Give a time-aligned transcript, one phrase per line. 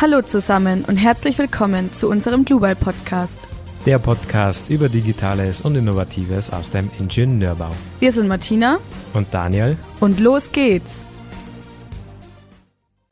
[0.00, 3.46] Hallo zusammen und herzlich willkommen zu unserem Global Podcast.
[3.84, 7.70] Der Podcast über Digitales und Innovatives aus dem Ingenieurbau.
[7.98, 8.78] Wir sind Martina
[9.12, 11.04] und Daniel und los geht's.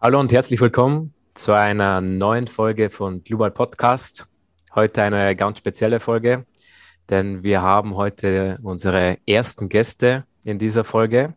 [0.01, 4.27] Hallo und herzlich willkommen zu einer neuen Folge von Global Podcast.
[4.75, 6.47] Heute eine ganz spezielle Folge,
[7.11, 11.35] denn wir haben heute unsere ersten Gäste in dieser Folge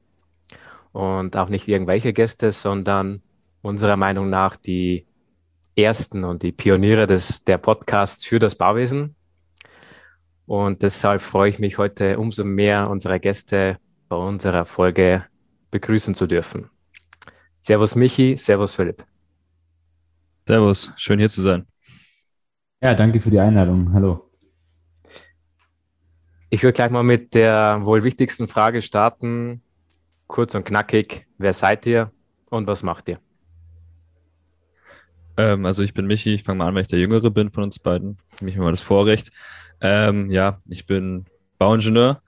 [0.94, 3.22] und auch nicht irgendwelche Gäste, sondern
[3.62, 5.06] unserer Meinung nach die
[5.84, 9.16] ersten und die Pioniere des, der Podcasts für das Bauwesen.
[10.46, 13.78] Und deshalb freue ich mich heute umso mehr, unsere Gäste
[14.10, 15.26] bei unserer Folge
[15.72, 16.70] begrüßen zu dürfen.
[17.62, 19.06] Servus Michi, Servus Philipp.
[20.48, 21.68] Servus, schön hier zu sein.
[22.82, 23.94] Ja, danke für die Einladung.
[23.94, 24.30] Hallo.
[26.50, 29.62] Ich würde gleich mal mit der wohl wichtigsten Frage starten.
[30.28, 31.28] Kurz und knackig.
[31.38, 32.12] Wer seid ihr
[32.50, 33.20] und was macht ihr?
[35.38, 37.64] Ähm, also ich bin Michi, ich fange mal an, weil ich der Jüngere bin von
[37.64, 38.18] uns beiden.
[38.36, 39.32] Für mich immer das Vorrecht.
[39.82, 41.26] Ähm, ja, ich bin
[41.58, 42.22] Bauingenieur,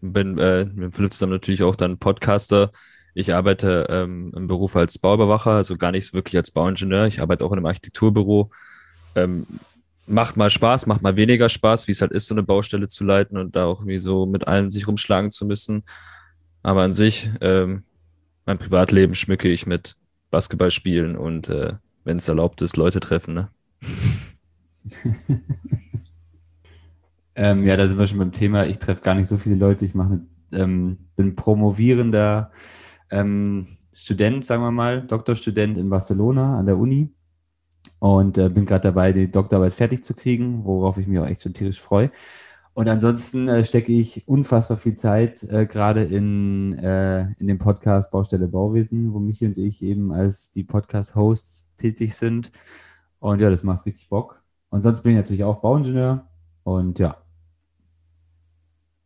[0.00, 2.72] bin äh, mit Philipp zusammen natürlich auch dann Podcaster.
[3.14, 7.06] Ich arbeite ähm, im Beruf als Bauüberwacher, also gar nicht wirklich als Bauingenieur.
[7.06, 8.50] Ich arbeite auch in einem Architekturbüro.
[9.14, 9.46] Ähm,
[10.06, 13.04] macht mal Spaß, macht mal weniger Spaß, wie es halt ist, so eine Baustelle zu
[13.04, 15.84] leiten und da auch irgendwie so mit allen sich rumschlagen zu müssen.
[16.62, 17.84] Aber an sich, ähm,
[18.44, 19.96] mein Privatleben schmücke ich mit
[20.30, 21.74] Basketballspielen und äh,
[22.06, 23.48] wenn es erlaubt ist, Leute treffen, ne?
[27.34, 28.64] ähm, ja, da sind wir schon beim Thema.
[28.66, 29.84] Ich treffe gar nicht so viele Leute.
[29.84, 30.20] Ich mache,
[30.52, 32.52] ähm, bin promovierender
[33.10, 37.12] ähm, Student, sagen wir mal, Doktorstudent in Barcelona an der Uni
[37.98, 41.42] und äh, bin gerade dabei, die Doktorarbeit fertig zu kriegen, worauf ich mich auch echt
[41.42, 42.12] schon tierisch freue.
[42.76, 48.10] Und ansonsten äh, stecke ich unfassbar viel Zeit äh, gerade in, äh, in dem Podcast
[48.10, 52.52] Baustelle Bauwesen, wo Michi und ich eben als die Podcast-Hosts tätig sind.
[53.18, 54.42] Und ja, das macht richtig Bock.
[54.68, 56.28] Und sonst bin ich natürlich auch Bauingenieur.
[56.64, 57.16] Und ja.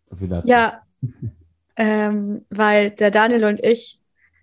[0.08, 0.48] So viel dazu.
[0.48, 0.82] Ja,
[1.76, 4.00] ähm, weil der Daniel und ich,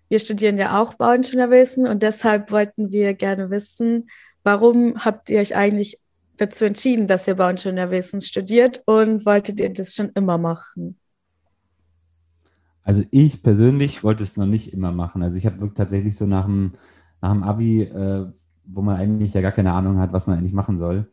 [0.08, 4.08] wir studieren ja auch Bauingenieurwesen und deshalb wollten wir gerne wissen,
[4.42, 6.00] warum habt ihr euch eigentlich
[6.38, 10.98] dazu entschieden, dass ihr Bauingenieurwesen studiert und wolltet ihr das schon immer machen?
[12.82, 15.22] Also ich persönlich wollte es noch nicht immer machen.
[15.22, 16.72] Also ich habe tatsächlich so nach dem,
[17.20, 18.26] nach dem Abi, äh,
[18.64, 21.06] wo man eigentlich ja gar keine Ahnung hat, was man eigentlich machen soll,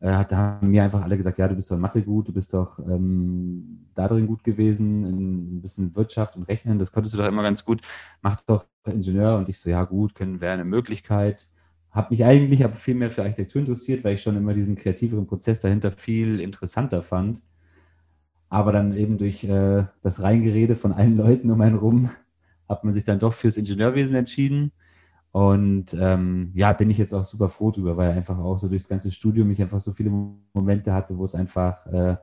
[0.00, 2.32] äh, hat, haben mir einfach alle gesagt, ja, du bist doch in Mathe gut, du
[2.32, 7.14] bist doch ähm, da drin gut gewesen, in ein bisschen Wirtschaft und Rechnen, das konntest
[7.14, 7.80] du doch immer ganz gut,
[8.20, 9.38] mach doch Ingenieur.
[9.38, 11.48] Und ich so, ja gut, können wäre eine Möglichkeit
[11.92, 15.26] habe mich eigentlich aber viel mehr für Architektur interessiert, weil ich schon immer diesen kreativeren
[15.26, 17.42] Prozess dahinter viel interessanter fand.
[18.48, 22.10] Aber dann eben durch äh, das Reingerede von allen Leuten um einen rum
[22.68, 24.72] hat man sich dann doch fürs Ingenieurwesen entschieden.
[25.30, 28.88] Und ähm, ja, bin ich jetzt auch super froh drüber, weil einfach auch so durchs
[28.88, 30.10] ganze Studium ich einfach so viele
[30.52, 32.16] Momente hatte, wo es einfach äh,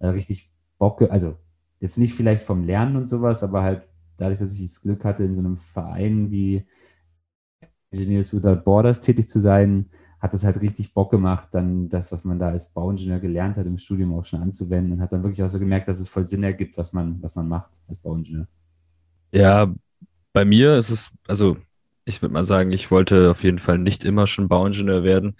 [0.00, 1.36] äh richtig Bock, also
[1.80, 5.24] jetzt nicht vielleicht vom Lernen und sowas, aber halt dadurch, dass ich das Glück hatte,
[5.24, 6.66] in so einem Verein wie
[7.92, 9.90] Engineers Without Borders tätig zu sein,
[10.22, 13.66] hat es halt richtig Bock gemacht, dann das, was man da als Bauingenieur gelernt hat,
[13.66, 16.22] im Studium auch schon anzuwenden und hat dann wirklich auch so gemerkt, dass es voll
[16.22, 18.46] Sinn ergibt, was man, was man macht als Bauingenieur.
[19.32, 19.74] Ja,
[20.32, 21.56] bei mir ist es, also
[22.04, 25.36] ich würde mal sagen, ich wollte auf jeden Fall nicht immer schon Bauingenieur werden.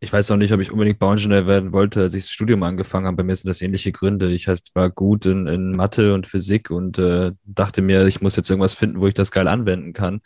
[0.00, 3.06] Ich weiß auch nicht, ob ich unbedingt Bauingenieur werden wollte, als ich das Studium angefangen
[3.06, 3.18] habe.
[3.18, 4.30] Bei mir sind das ähnliche Gründe.
[4.32, 8.36] Ich halt war gut in, in Mathe und Physik und äh, dachte mir, ich muss
[8.36, 10.20] jetzt irgendwas finden, wo ich das geil anwenden kann.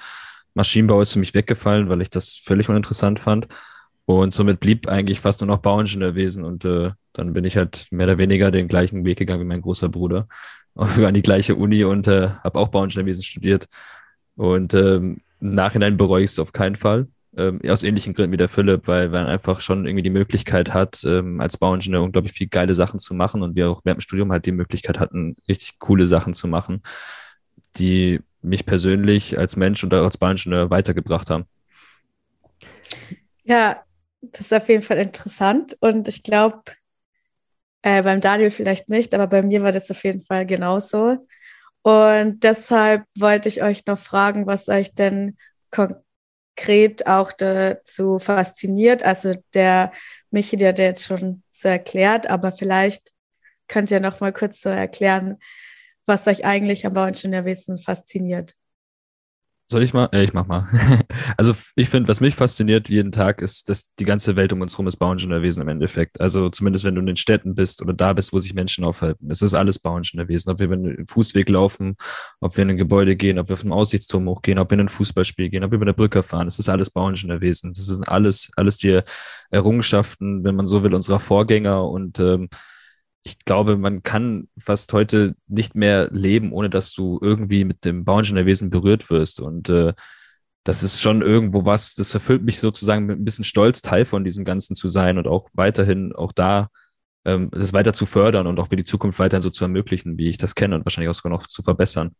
[0.54, 3.48] Maschinenbau ist für mich weggefallen, weil ich das völlig uninteressant fand.
[4.04, 6.44] Und somit blieb eigentlich fast nur noch Bauingenieurwesen.
[6.44, 9.62] Und äh, dann bin ich halt mehr oder weniger den gleichen Weg gegangen wie mein
[9.62, 10.26] großer Bruder.
[10.74, 13.66] Auch sogar an die gleiche Uni und äh, habe auch Bauingenieurwesen studiert.
[14.36, 17.08] Und ähm, im Nachhinein bereue ich es auf keinen Fall.
[17.36, 21.04] Ähm, aus ähnlichen Gründen wie der Philipp, weil man einfach schon irgendwie die Möglichkeit hat,
[21.04, 24.32] ähm, als Bauingenieur unglaublich viel geile Sachen zu machen und wir auch während dem Studium
[24.32, 26.82] halt die Möglichkeit hatten, richtig coole Sachen zu machen,
[27.78, 31.44] die mich persönlich als Mensch und als Bauingenieur weitergebracht haben.
[33.44, 33.84] Ja,
[34.22, 36.62] das ist auf jeden Fall interessant und ich glaube,
[37.82, 41.26] äh, beim Daniel vielleicht nicht, aber bei mir war das auf jeden Fall genauso.
[41.82, 45.38] Und deshalb wollte ich euch noch fragen, was euch denn
[45.70, 49.02] konkret auch dazu fasziniert.
[49.02, 49.92] Also der
[50.30, 53.12] Michi, der hat jetzt schon so erklärt, aber vielleicht
[53.66, 55.38] könnt ihr noch mal kurz so erklären,
[56.06, 58.54] was euch eigentlich am Bauingenieurwesen fasziniert?
[59.72, 60.08] Soll ich mal?
[60.12, 60.66] Ja, ich mach mal.
[61.36, 64.72] also ich finde, was mich fasziniert jeden Tag, ist, dass die ganze Welt um uns
[64.72, 66.20] herum ist Bauingenieurwesen im Endeffekt.
[66.20, 69.30] Also zumindest wenn du in den Städten bist oder da bist, wo sich Menschen aufhalten.
[69.30, 70.50] Es ist alles Bauingenieurwesen.
[70.50, 71.94] Ob wir einen Fußweg laufen,
[72.40, 74.88] ob wir in ein Gebäude gehen, ob wir vom Aussichtsturm hochgehen, ob wir in ein
[74.88, 76.48] Fußballspiel gehen, ob wir über eine Brücke fahren.
[76.48, 77.72] Es ist alles Bauingenieurwesen.
[77.72, 79.02] Das sind alles, alles die
[79.52, 82.48] Errungenschaften, wenn man so will, unserer Vorgänger und ähm,
[83.22, 88.04] ich glaube, man kann fast heute nicht mehr leben, ohne dass du irgendwie mit dem
[88.04, 89.40] Bauingenieurwesen berührt wirst.
[89.40, 89.92] Und äh,
[90.64, 94.24] das ist schon irgendwo was, das erfüllt mich sozusagen mit ein bisschen Stolz, Teil von
[94.24, 96.68] diesem Ganzen zu sein und auch weiterhin auch da
[97.24, 100.28] ähm, das weiter zu fördern und auch für die Zukunft weiterhin so zu ermöglichen, wie
[100.28, 102.14] ich das kenne und wahrscheinlich auch sogar noch zu verbessern.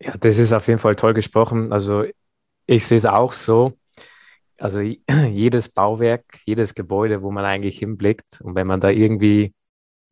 [0.00, 1.72] Ja, das ist auf jeden Fall toll gesprochen.
[1.72, 2.04] Also
[2.66, 3.76] ich sehe es auch so
[4.58, 4.80] also
[5.30, 9.54] jedes Bauwerk, jedes Gebäude, wo man eigentlich hinblickt und wenn man da irgendwie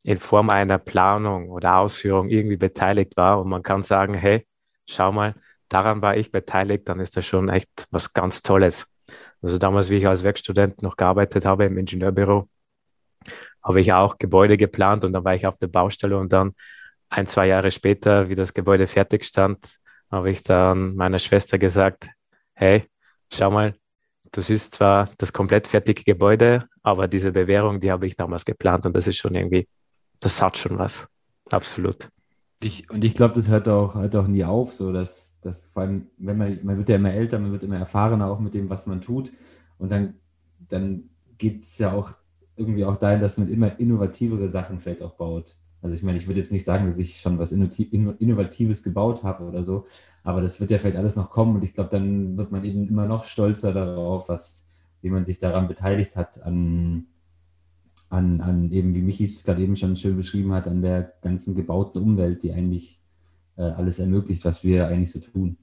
[0.05, 4.47] in Form einer Planung oder Ausführung irgendwie beteiligt war und man kann sagen, hey,
[4.89, 5.35] schau mal,
[5.69, 8.87] daran war ich beteiligt, dann ist das schon echt was ganz Tolles.
[9.43, 12.49] Also damals, wie ich als Werkstudent noch gearbeitet habe im Ingenieurbüro,
[13.63, 16.55] habe ich auch Gebäude geplant und dann war ich auf der Baustelle und dann
[17.09, 19.79] ein, zwei Jahre später, wie das Gebäude fertig stand,
[20.11, 22.09] habe ich dann meiner Schwester gesagt,
[22.55, 22.85] hey,
[23.33, 23.75] schau mal,
[24.37, 28.85] Du siehst zwar das komplett fertige Gebäude, aber diese Bewährung, die habe ich damals geplant
[28.85, 29.67] und das ist schon irgendwie,
[30.21, 31.09] das hat schon was.
[31.51, 32.11] Absolut.
[32.63, 35.85] Ich, und ich glaube, das hört auch, hört auch nie auf, so dass, dass vor
[35.85, 38.69] allem, wenn man, man wird ja immer älter, man wird immer erfahrener auch mit dem,
[38.69, 39.33] was man tut.
[39.79, 40.17] Und dann,
[40.69, 42.13] dann geht es ja auch
[42.57, 45.57] irgendwie auch dahin, dass man immer innovativere Sachen vielleicht auch baut.
[45.81, 49.45] Also ich meine, ich würde jetzt nicht sagen, dass ich schon was Innovatives gebaut habe
[49.45, 49.87] oder so,
[50.27, 52.89] aber das wird ja vielleicht alles noch kommen und ich glaube, dann wird man eben
[52.89, 54.67] immer noch stolzer darauf, was,
[55.01, 57.07] wie man sich daran beteiligt hat, an,
[58.09, 61.55] an, an eben, wie Michi es gerade eben schon schön beschrieben hat, an der ganzen
[61.55, 63.01] gebauten Umwelt, die eigentlich
[63.57, 65.59] äh, alles ermöglicht, was wir eigentlich so tun.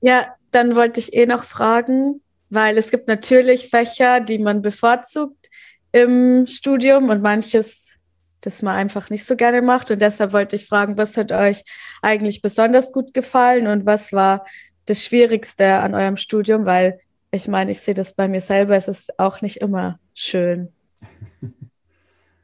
[0.00, 5.48] Ja, dann wollte ich eh noch fragen, weil es gibt natürlich Fächer, die man bevorzugt
[5.92, 7.89] im Studium und manches
[8.40, 9.90] das man einfach nicht so gerne macht.
[9.90, 11.62] Und deshalb wollte ich fragen, was hat euch
[12.02, 14.46] eigentlich besonders gut gefallen und was war
[14.86, 16.66] das Schwierigste an eurem Studium?
[16.66, 16.98] Weil
[17.30, 20.68] ich meine, ich sehe das bei mir selber, es ist auch nicht immer schön.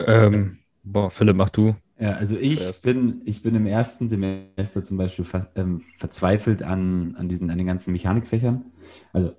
[0.01, 1.75] ähm, boah, Philipp, mach du.
[1.99, 7.17] Ja, also ich bin, ich bin im ersten Semester zum Beispiel fast, ähm, verzweifelt an,
[7.17, 8.67] an, diesen, an den ganzen Mechanikfächern.
[9.15, 9.33] Also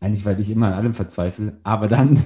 [0.00, 2.20] eigentlich, weil ich immer an allem verzweifle, aber dann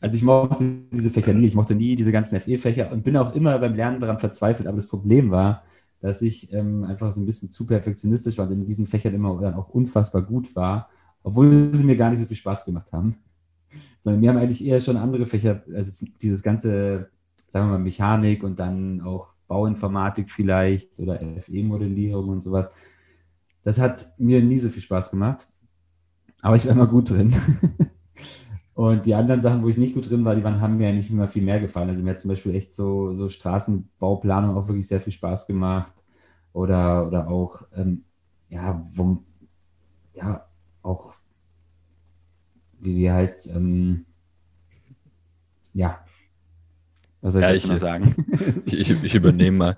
[0.00, 3.34] also ich mochte diese Fächer nie, ich mochte nie diese ganzen FE-Fächer und bin auch
[3.34, 4.68] immer beim Lernen daran verzweifelt.
[4.68, 5.62] Aber das Problem war,
[6.00, 9.40] dass ich ähm, einfach so ein bisschen zu perfektionistisch war und in diesen Fächern immer
[9.40, 10.88] dann auch unfassbar gut war,
[11.22, 13.16] obwohl sie mir gar nicht so viel Spaß gemacht haben.
[14.00, 17.10] Sondern mir haben eigentlich eher schon andere Fächer, also dieses ganze,
[17.48, 22.70] sagen wir mal, Mechanik und dann auch Bauinformatik vielleicht oder FE-Modellierung und sowas.
[23.64, 25.48] Das hat mir nie so viel Spaß gemacht.
[26.42, 27.34] Aber ich war immer gut drin.
[28.76, 31.08] Und die anderen Sachen, wo ich nicht gut drin war, die waren, haben mir eigentlich
[31.10, 31.88] immer viel mehr gefallen.
[31.88, 35.94] Also mir hat zum Beispiel echt so, so Straßenbauplanung auch wirklich sehr viel Spaß gemacht.
[36.52, 38.04] Oder, oder auch, ähm,
[38.50, 39.24] ja, wo,
[40.12, 40.46] ja,
[40.82, 41.14] auch,
[42.80, 44.04] wie, wie heißt es, ähm,
[45.72, 46.04] ja.
[47.22, 48.14] Was soll ich ja, ich, mal sagen?
[48.66, 49.76] Ich, ich, ich übernehme mal.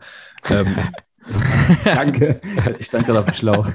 [0.50, 0.74] ähm,
[1.84, 2.40] Danke.
[2.80, 3.68] Ich stand gerade auf dem Schlauch.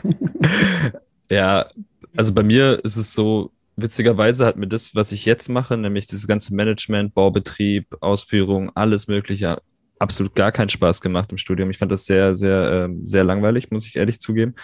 [1.31, 1.65] ja,
[2.13, 6.07] also bei mir ist es so, witzigerweise hat mir das, was ich jetzt mache, nämlich
[6.07, 9.57] dieses ganze Management, Baubetrieb, Ausführung, alles Mögliche,
[9.99, 11.69] absolut gar keinen Spaß gemacht im Studium.
[11.69, 14.55] Ich fand das sehr, sehr, äh, sehr langweilig, muss ich ehrlich zugeben.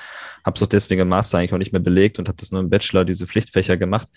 [0.45, 2.61] Habe es auch deswegen im Master eigentlich auch nicht mehr belegt und habe das nur
[2.61, 4.09] im Bachelor, diese Pflichtfächer gemacht.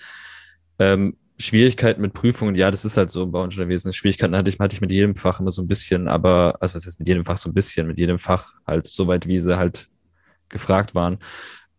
[0.79, 3.93] Ähm, Schwierigkeiten mit Prüfungen, ja, das ist halt so im Bauingenieurwesen.
[3.93, 6.87] Schwierigkeiten hatte ich, hatte ich mit jedem Fach immer so ein bisschen, aber, also was
[6.87, 9.57] heißt mit jedem Fach so ein bisschen, mit jedem Fach halt so weit, wie sie
[9.57, 9.89] halt
[10.49, 11.19] gefragt waren.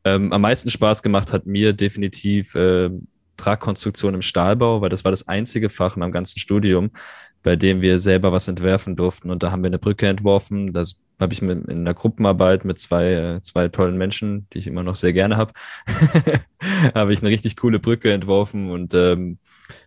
[0.06, 2.90] Ähm, am meisten Spaß gemacht hat mir definitiv äh,
[3.38, 6.92] Tragkonstruktion im Stahlbau, weil das war das einzige Fach in meinem ganzen Studium,
[7.42, 9.32] bei dem wir selber was entwerfen durften.
[9.32, 10.74] Und da haben wir eine Brücke entworfen.
[10.74, 14.68] Das habe ich mit, in einer Gruppenarbeit mit zwei, äh, zwei tollen Menschen, die ich
[14.68, 15.54] immer noch sehr gerne habe,
[16.96, 19.40] habe ich eine richtig coole Brücke entworfen und ähm,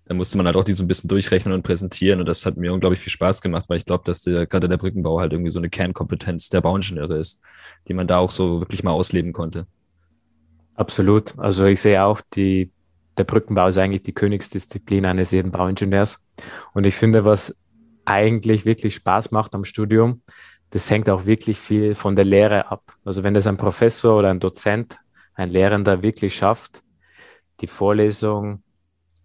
[0.06, 2.56] da musste man halt auch die so ein bisschen durchrechnen und präsentieren und das hat
[2.56, 5.50] mir unglaublich viel Spaß gemacht, weil ich glaube, dass der, gerade der Brückenbau halt irgendwie
[5.50, 7.42] so eine Kernkompetenz der Bauingenieure ist,
[7.88, 9.66] die man da auch so wirklich mal ausleben konnte.
[10.76, 11.38] Absolut.
[11.38, 12.70] Also ich sehe auch, die,
[13.16, 16.26] der Brückenbau ist eigentlich die Königsdisziplin eines jeden Bauingenieurs.
[16.74, 17.56] Und ich finde, was
[18.04, 20.22] eigentlich wirklich Spaß macht am Studium,
[20.70, 22.92] das hängt auch wirklich viel von der Lehre ab.
[23.04, 24.98] Also wenn das ein Professor oder ein Dozent,
[25.34, 26.82] ein Lehrender wirklich schafft,
[27.60, 28.62] die Vorlesung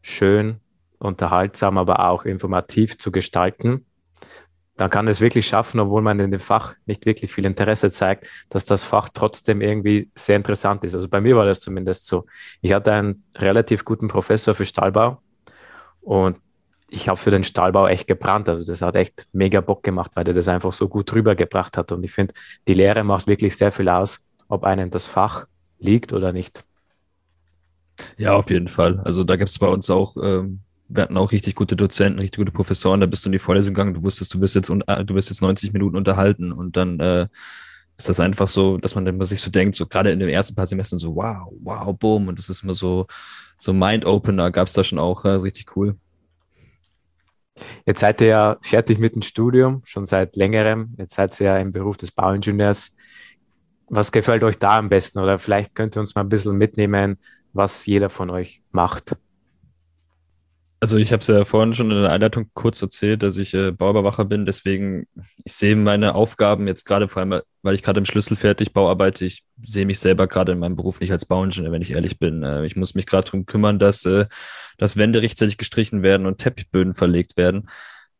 [0.01, 0.62] schön,
[1.00, 3.86] unterhaltsam, aber auch informativ zu gestalten,
[4.81, 8.27] dann kann es wirklich schaffen, obwohl man in dem Fach nicht wirklich viel Interesse zeigt,
[8.50, 10.95] dass das Fach trotzdem irgendwie sehr interessant ist.
[10.95, 12.25] Also bei mir war das zumindest so.
[12.61, 15.21] Ich hatte einen relativ guten Professor für Stahlbau
[16.01, 16.38] und
[16.89, 18.50] ich habe für den Stahlbau echt gebrannt.
[18.50, 21.91] Also das hat echt mega Bock gemacht, weil er das einfach so gut rübergebracht hat.
[21.91, 22.33] Und ich finde,
[22.67, 25.45] die Lehre macht wirklich sehr viel aus, ob einem das Fach
[25.77, 26.65] liegt oder nicht.
[28.17, 29.00] Ja, auf jeden Fall.
[29.05, 30.61] Also da gibt es bei uns auch, ähm,
[30.93, 33.74] wir hatten auch richtig gute Dozenten, richtig gute Professoren, da bist du in die Vorlesung
[33.74, 37.00] gegangen, du wusstest, du wirst jetzt, äh, du wirst jetzt 90 Minuten unterhalten und dann
[37.00, 37.27] äh,
[37.98, 40.55] ist das einfach so, dass man immer sich so denkt, so gerade in den ersten
[40.55, 43.07] paar Semestern so, wow, wow, boom, und das ist immer so,
[43.57, 45.95] so Mind-Opener gab es da schon auch, äh, richtig cool.
[47.86, 50.95] Jetzt seid ihr ja fertig mit dem Studium, schon seit längerem.
[50.98, 52.95] Jetzt seid ihr ja im Beruf des Bauingenieurs.
[53.89, 55.19] Was gefällt euch da am besten?
[55.19, 57.17] Oder vielleicht könnt ihr uns mal ein bisschen mitnehmen,
[57.53, 59.17] was jeder von euch macht.
[60.83, 63.71] Also ich habe es ja vorhin schon in der Einleitung kurz erzählt, dass ich äh,
[63.71, 64.47] Bauüberwacher bin.
[64.47, 65.05] Deswegen,
[65.45, 69.23] ich sehe meine Aufgaben jetzt gerade vor allem, weil ich gerade im Schlüsselfertigbau arbeite.
[69.25, 72.41] Ich sehe mich selber gerade in meinem Beruf nicht als Bauingenieur, wenn ich ehrlich bin.
[72.41, 74.25] Äh, ich muss mich gerade darum kümmern, dass, äh,
[74.79, 77.69] dass Wände rechtzeitig gestrichen werden und Teppichböden verlegt werden.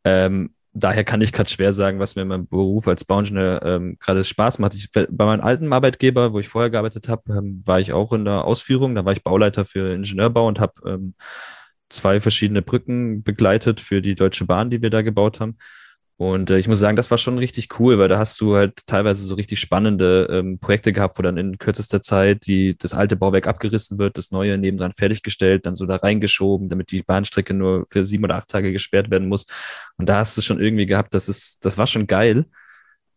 [0.04, 3.96] Ähm, daher kann ich gerade schwer sagen, was mir in meinem Beruf als Bauingenieur ähm,
[3.98, 4.74] gerade Spaß macht.
[4.74, 8.24] Ich, bei meinem alten Arbeitgeber, wo ich vorher gearbeitet habe, ähm, war ich auch in
[8.24, 8.94] der Ausführung.
[8.94, 11.14] Da war ich Bauleiter für Ingenieurbau und habe ähm,
[11.92, 15.58] zwei verschiedene Brücken begleitet für die Deutsche Bahn, die wir da gebaut haben.
[16.16, 18.86] Und äh, ich muss sagen, das war schon richtig cool, weil da hast du halt
[18.86, 23.16] teilweise so richtig spannende ähm, Projekte gehabt, wo dann in kürzester Zeit die, das alte
[23.16, 27.86] Bauwerk abgerissen wird, das neue nebendran fertiggestellt, dann so da reingeschoben, damit die Bahnstrecke nur
[27.88, 29.46] für sieben oder acht Tage gesperrt werden muss.
[29.96, 32.46] Und da hast du schon irgendwie gehabt, das ist, das war schon geil.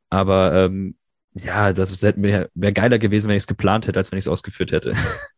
[0.09, 0.95] Aber ähm,
[1.35, 4.71] ja, das wäre geiler gewesen, wenn ich es geplant hätte, als wenn ich es ausgeführt
[4.71, 4.93] hätte.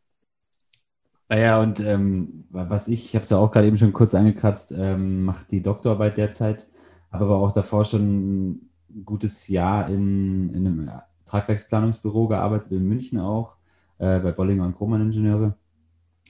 [1.29, 4.73] Naja, und ähm, was ich, ich habe es ja auch gerade eben schon kurz angekratzt,
[4.75, 6.67] ähm, macht die Doktorarbeit derzeit,
[7.11, 8.69] habe aber auch davor schon ein
[9.05, 10.91] gutes Jahr in, in einem
[11.25, 13.57] Tragwerksplanungsbüro gearbeitet, in München auch,
[13.97, 15.55] äh, bei Bollinger und Krohmann Ingenieure.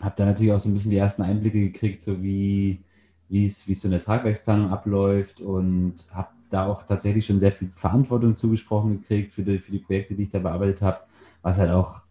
[0.02, 2.84] Habe da natürlich auch so ein bisschen die ersten Einblicke gekriegt, so wie
[3.30, 9.02] es so eine Tragwerksplanung abläuft und habe da auch tatsächlich schon sehr viel Verantwortung zugesprochen
[9.02, 11.02] gekriegt für die, für die Projekte, die ich da bearbeitet habe,
[11.42, 12.02] was halt auch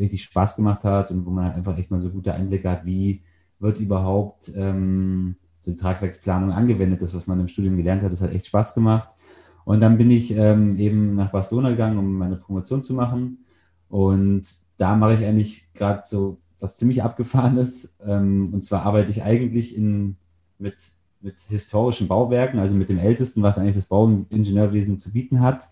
[0.00, 2.84] richtig Spaß gemacht hat und wo man halt einfach echt mal so gute Einblicke hat,
[2.84, 3.22] wie
[3.58, 8.22] wird überhaupt ähm, so die Tragwerksplanung angewendet, das, was man im Studium gelernt hat, das
[8.22, 9.14] hat echt Spaß gemacht.
[9.64, 13.44] Und dann bin ich ähm, eben nach Barcelona gegangen, um meine Promotion zu machen.
[13.88, 14.42] Und
[14.78, 17.94] da mache ich eigentlich gerade so was ziemlich abgefahrenes.
[18.04, 20.16] Ähm, und zwar arbeite ich eigentlich in,
[20.58, 25.68] mit, mit historischen Bauwerken, also mit dem ältesten, was eigentlich das Bauingenieurwesen zu bieten hat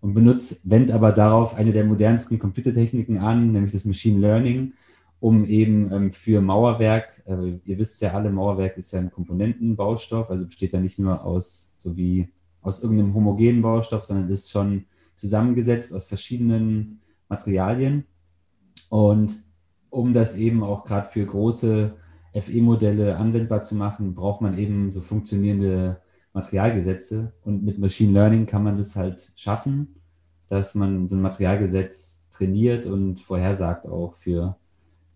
[0.00, 4.72] und benutzt, wendet aber darauf eine der modernsten Computertechniken an, nämlich das Machine Learning,
[5.20, 10.30] um eben ähm, für Mauerwerk, äh, ihr wisst ja alle, Mauerwerk ist ja ein Komponentenbaustoff,
[10.30, 12.28] also besteht ja nicht nur aus so wie
[12.62, 18.04] aus irgendeinem homogenen Baustoff, sondern ist schon zusammengesetzt aus verschiedenen Materialien.
[18.88, 19.42] Und
[19.90, 21.94] um das eben auch gerade für große
[22.34, 26.00] FE-Modelle anwendbar zu machen, braucht man eben so funktionierende
[26.32, 27.32] Materialgesetze.
[27.44, 29.96] Und mit Machine Learning kann man das halt schaffen,
[30.48, 34.56] dass man so ein Materialgesetz trainiert und vorhersagt auch für,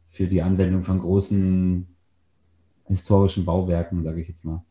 [0.06, 1.87] für die Anwendung von großen
[2.87, 4.62] historischen Bauwerken, sage ich jetzt mal.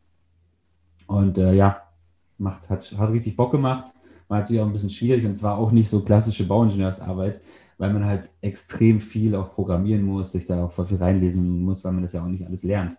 [1.08, 1.82] Und äh, ja,
[2.38, 3.94] macht, hat, hat richtig Bock gemacht.
[4.28, 7.42] War natürlich auch ein bisschen schwierig und zwar auch nicht so klassische Bauingenieursarbeit,
[7.78, 11.84] weil man halt extrem viel auch programmieren muss, sich da auch voll viel reinlesen muss,
[11.84, 12.98] weil man das ja auch nicht alles lernt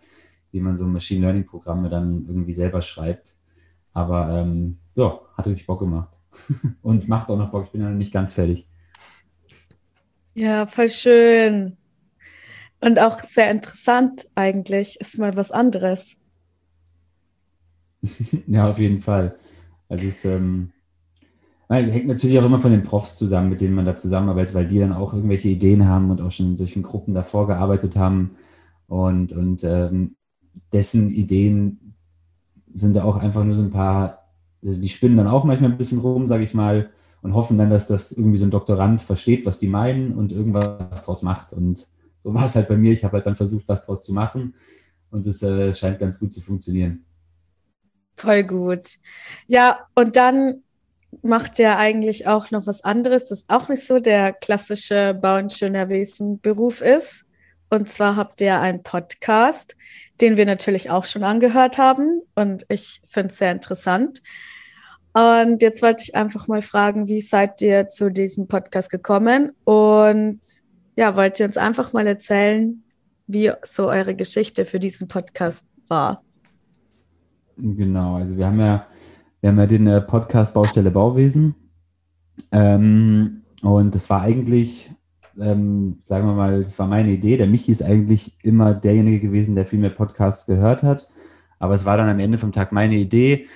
[0.55, 3.37] wie man so Machine Learning Programme dann irgendwie selber schreibt.
[3.93, 6.21] Aber ähm, ja, hat richtig Bock gemacht.
[6.83, 7.65] Und macht auch noch Bock.
[7.67, 8.67] Ich bin ja noch nicht ganz fertig.
[10.35, 11.77] Ja, voll schön.
[12.81, 15.01] Und auch sehr interessant eigentlich.
[15.01, 16.17] Ist mal was anderes.
[18.47, 19.37] ja, auf jeden Fall.
[19.89, 20.73] Also es ähm,
[21.69, 24.79] hängt natürlich auch immer von den Profs zusammen, mit denen man da zusammenarbeitet, weil die
[24.79, 28.37] dann auch irgendwelche Ideen haben und auch schon in solchen Gruppen davor gearbeitet haben.
[28.87, 30.17] Und, und ähm,
[30.73, 31.95] dessen Ideen
[32.73, 34.31] sind da auch einfach nur so ein paar,
[34.65, 36.91] also die spinnen dann auch manchmal ein bisschen rum, sage ich mal,
[37.23, 41.03] und hoffen dann, dass das irgendwie so ein Doktorand versteht, was die meinen und irgendwas
[41.03, 41.53] draus macht.
[41.53, 41.89] Und
[42.23, 42.93] so war es halt bei mir.
[42.93, 44.55] Ich habe halt dann versucht, was draus zu machen
[45.11, 47.05] und es äh, scheint ganz gut zu funktionieren.
[48.17, 48.83] Voll gut.
[49.47, 50.63] Ja, und dann
[51.23, 57.24] macht er eigentlich auch noch was anderes, das auch nicht so der klassische Bauingenieurwesen-Beruf ist.
[57.75, 59.75] Und zwar habt ihr einen Podcast,
[60.21, 62.23] den wir natürlich auch schon angehört haben.
[62.37, 64.23] Und ich finde es sehr interessant.
[65.13, 69.51] Und jetzt wollte ich einfach mal fragen, wie seid ihr zu diesem Podcast gekommen?
[69.65, 70.39] Und
[70.95, 72.85] ja, wollt ihr uns einfach mal erzählen,
[73.27, 76.23] wie so eure Geschichte für diesen Podcast war?
[77.57, 78.87] Genau, also wir haben ja,
[79.41, 81.57] Wir haben ja den äh, Podcast Baustelle Bauwesen.
[82.53, 84.93] Ähm, und das war eigentlich,
[85.41, 87.37] ähm, sagen wir mal, das war meine Idee.
[87.37, 91.09] Der Michi ist eigentlich immer derjenige gewesen, der viel mehr Podcasts gehört hat.
[91.59, 93.47] Aber es war dann am Ende vom Tag meine Idee,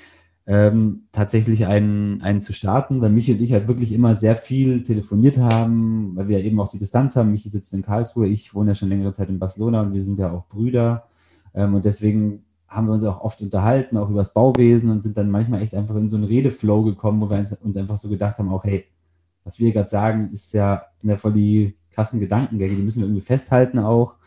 [0.47, 4.82] ähm, tatsächlich einen, einen zu starten, weil Michi und ich halt wirklich immer sehr viel
[4.82, 7.30] telefoniert haben, weil wir eben auch die Distanz haben.
[7.30, 10.18] Michi sitzt in Karlsruhe, ich wohne ja schon längere Zeit in Barcelona und wir sind
[10.18, 11.04] ja auch Brüder.
[11.54, 15.16] Ähm, und deswegen haben wir uns auch oft unterhalten, auch über das Bauwesen und sind
[15.18, 18.38] dann manchmal echt einfach in so einen Redeflow gekommen, wo wir uns einfach so gedacht
[18.38, 18.87] haben, auch hey,
[19.49, 23.07] was wir gerade sagen, ist ja, sind ja voll die krassen Gedankengänge, die müssen wir
[23.07, 24.19] irgendwie festhalten auch.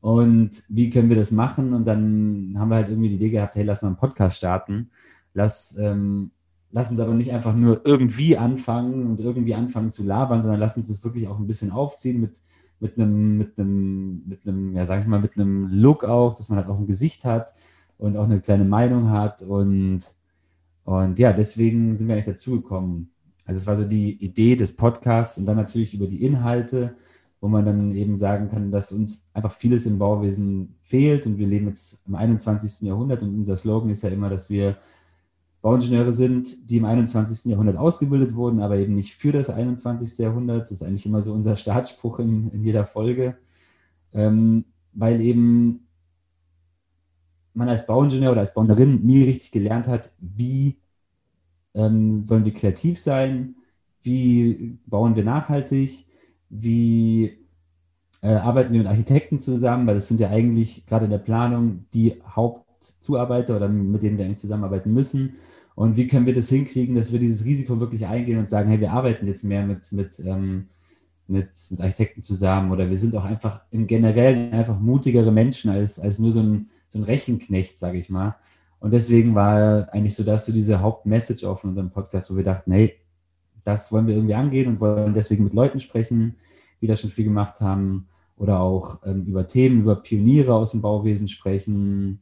[0.00, 1.72] Und wie können wir das machen?
[1.72, 4.90] Und dann haben wir halt irgendwie die Idee gehabt, hey, lass mal einen Podcast starten
[5.38, 6.32] lass, ähm,
[6.70, 10.76] lass uns aber nicht einfach nur irgendwie anfangen und irgendwie anfangen zu labern, sondern lass
[10.76, 12.42] uns das wirklich auch ein bisschen aufziehen mit,
[12.80, 16.48] mit einem, mit einem, mit einem, ja, sag ich mal, mit einem Look auch, dass
[16.48, 17.54] man halt auch ein Gesicht hat
[17.96, 20.00] und auch eine kleine Meinung hat und,
[20.84, 23.10] und ja, deswegen sind wir eigentlich dazugekommen.
[23.48, 26.94] Also es war so die Idee des Podcasts und dann natürlich über die Inhalte,
[27.40, 31.46] wo man dann eben sagen kann, dass uns einfach vieles im Bauwesen fehlt und wir
[31.46, 32.86] leben jetzt im 21.
[32.86, 34.76] Jahrhundert und unser Slogan ist ja immer, dass wir
[35.62, 37.50] Bauingenieure sind, die im 21.
[37.50, 40.18] Jahrhundert ausgebildet wurden, aber eben nicht für das 21.
[40.18, 40.64] Jahrhundert.
[40.64, 43.38] Das ist eigentlich immer so unser Startspruch in, in jeder Folge,
[44.12, 45.88] ähm, weil eben
[47.54, 50.76] man als Bauingenieur oder als Bauingenierin nie richtig gelernt hat, wie
[51.74, 53.56] ähm, sollen wir kreativ sein,
[54.02, 56.06] wie bauen wir nachhaltig,
[56.50, 57.38] wie
[58.22, 61.84] äh, arbeiten wir mit Architekten zusammen, weil das sind ja eigentlich gerade in der Planung
[61.92, 65.34] die Hauptzuarbeiter oder mit denen wir eigentlich zusammenarbeiten müssen.
[65.74, 68.80] Und wie können wir das hinkriegen, dass wir dieses Risiko wirklich eingehen und sagen, hey,
[68.80, 70.66] wir arbeiten jetzt mehr mit, mit, ähm,
[71.28, 76.00] mit, mit Architekten zusammen oder wir sind auch einfach im Generellen einfach mutigere Menschen als,
[76.00, 78.36] als nur so ein, so ein Rechenknecht, sage ich mal.
[78.80, 82.72] Und deswegen war eigentlich so das so diese Hauptmessage auf unserem Podcast, wo wir dachten,
[82.72, 82.94] hey,
[83.64, 86.36] das wollen wir irgendwie angehen und wollen deswegen mit Leuten sprechen,
[86.80, 90.80] die da schon viel gemacht haben oder auch ähm, über Themen, über Pioniere aus dem
[90.80, 92.20] Bauwesen sprechen,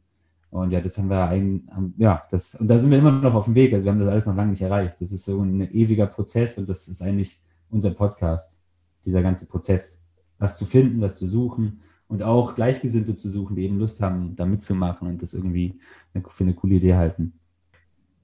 [0.49, 3.33] und ja, das haben wir ein, haben, ja, das, und da sind wir immer noch
[3.33, 3.73] auf dem Weg.
[3.73, 4.95] Also wir haben das alles noch lange nicht erreicht.
[5.01, 8.57] Das ist so ein ewiger Prozess und das ist eigentlich unser Podcast,
[9.03, 10.01] dieser ganze Prozess.
[10.39, 14.35] Was zu finden, was zu suchen und auch Gleichgesinnte zu suchen, die eben Lust haben,
[14.35, 15.79] da mitzumachen und das irgendwie
[16.27, 17.33] für eine coole Idee halten.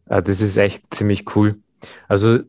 [0.10, 1.60] Ja, das ist echt ziemlich cool.
[2.08, 2.40] Also,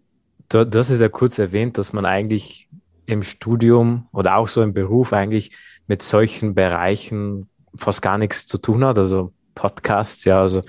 [0.49, 2.69] du, du hast es ja kurz erwähnt, dass man eigentlich
[3.07, 5.53] im Studium oder auch so im Beruf eigentlich
[5.87, 8.99] mit solchen Bereichen fast gar nichts zu tun hat.
[8.99, 10.63] Also Podcasts, ja, also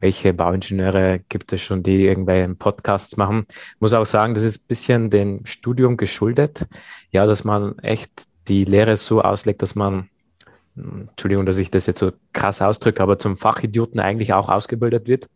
[0.00, 3.46] welche Bauingenieure gibt es schon, die irgendwelche Podcasts machen.
[3.48, 6.66] Ich muss auch sagen, das ist ein bisschen dem Studium geschuldet,
[7.10, 10.08] ja, dass man echt die Lehre so auslegt, dass man,
[10.76, 15.06] hm, Entschuldigung, dass ich das jetzt so krass ausdrücke, aber zum Fachidioten eigentlich auch ausgebildet
[15.06, 15.28] wird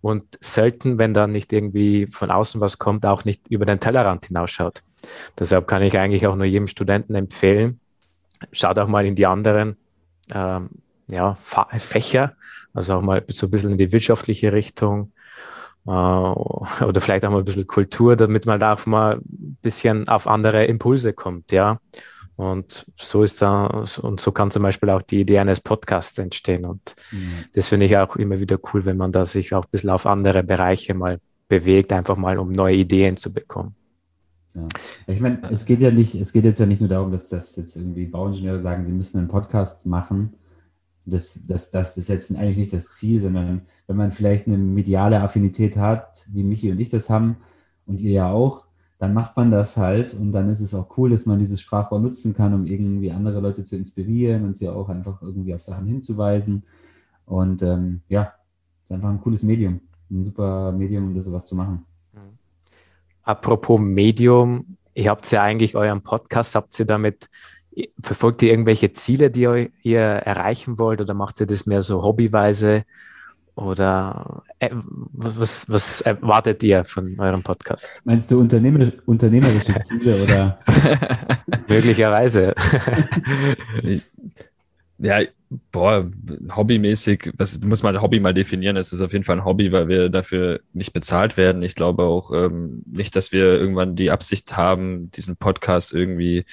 [0.00, 4.26] und selten, wenn da nicht irgendwie von außen was kommt, auch nicht über den Tellerrand
[4.26, 4.82] hinausschaut.
[5.38, 7.80] Deshalb kann ich eigentlich auch nur jedem Studenten empfehlen,
[8.52, 9.76] schaut auch mal in die anderen
[10.32, 10.70] ähm,
[11.08, 11.36] ja,
[11.78, 12.34] Fächer,
[12.74, 15.12] also auch mal so ein bisschen in die wirtschaftliche Richtung
[15.86, 20.08] äh, oder vielleicht auch mal ein bisschen Kultur, damit man da auch mal ein bisschen
[20.08, 21.80] auf andere Impulse kommt, ja.
[22.36, 26.66] Und so ist da, und so kann zum Beispiel auch die Idee eines Podcasts entstehen.
[26.66, 27.46] Und mhm.
[27.54, 30.06] das finde ich auch immer wieder cool, wenn man da sich auch ein bisschen auf
[30.06, 31.18] andere Bereiche mal
[31.48, 33.74] bewegt, einfach mal um neue Ideen zu bekommen.
[34.54, 34.68] Ja.
[35.06, 37.56] Ich meine, es geht ja nicht, es geht jetzt ja nicht nur darum, dass das
[37.56, 40.34] jetzt irgendwie Bauingenieure sagen, sie müssen einen Podcast machen,
[41.06, 45.20] das, das, das ist jetzt eigentlich nicht das Ziel, sondern wenn man vielleicht eine mediale
[45.20, 47.36] Affinität hat, wie Michi und ich das haben
[47.86, 48.65] und ihr ja auch,
[48.98, 52.00] dann macht man das halt und dann ist es auch cool, dass man dieses Sprachrohr
[52.00, 55.86] nutzen kann, um irgendwie andere Leute zu inspirieren und sie auch einfach irgendwie auf Sachen
[55.86, 56.64] hinzuweisen.
[57.26, 58.32] Und ähm, ja,
[58.84, 59.80] ist einfach ein cooles Medium,
[60.10, 61.84] ein super Medium, um das sowas zu machen.
[63.22, 67.28] Apropos Medium, ihr habt ja eigentlich euren Podcast, habt ihr damit
[68.00, 72.84] Verfolgt ihr irgendwelche Ziele, die ihr erreichen wollt oder macht ihr das mehr so hobbyweise?
[73.56, 78.02] Oder äh, was, was erwartet ihr von eurem Podcast?
[78.04, 80.58] Meinst du unternehmer, unternehmerische Ziele oder?
[81.68, 82.54] Möglicherweise.
[84.98, 85.20] ja,
[85.72, 86.06] boah,
[86.54, 88.76] hobbymäßig, was muss man Hobby mal definieren?
[88.76, 91.62] Es ist auf jeden Fall ein Hobby, weil wir dafür nicht bezahlt werden.
[91.62, 96.44] Ich glaube auch ähm, nicht, dass wir irgendwann die Absicht haben, diesen Podcast irgendwie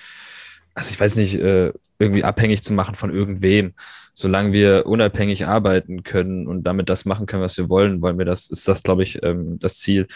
[0.74, 3.74] also ich weiß nicht, äh, irgendwie abhängig zu machen von irgendwem.
[4.13, 8.26] Solange wir unabhängig arbeiten können und damit das machen können, was wir wollen, wollen wir
[8.26, 10.08] das, ist das, glaube ich, ähm, das Ziel.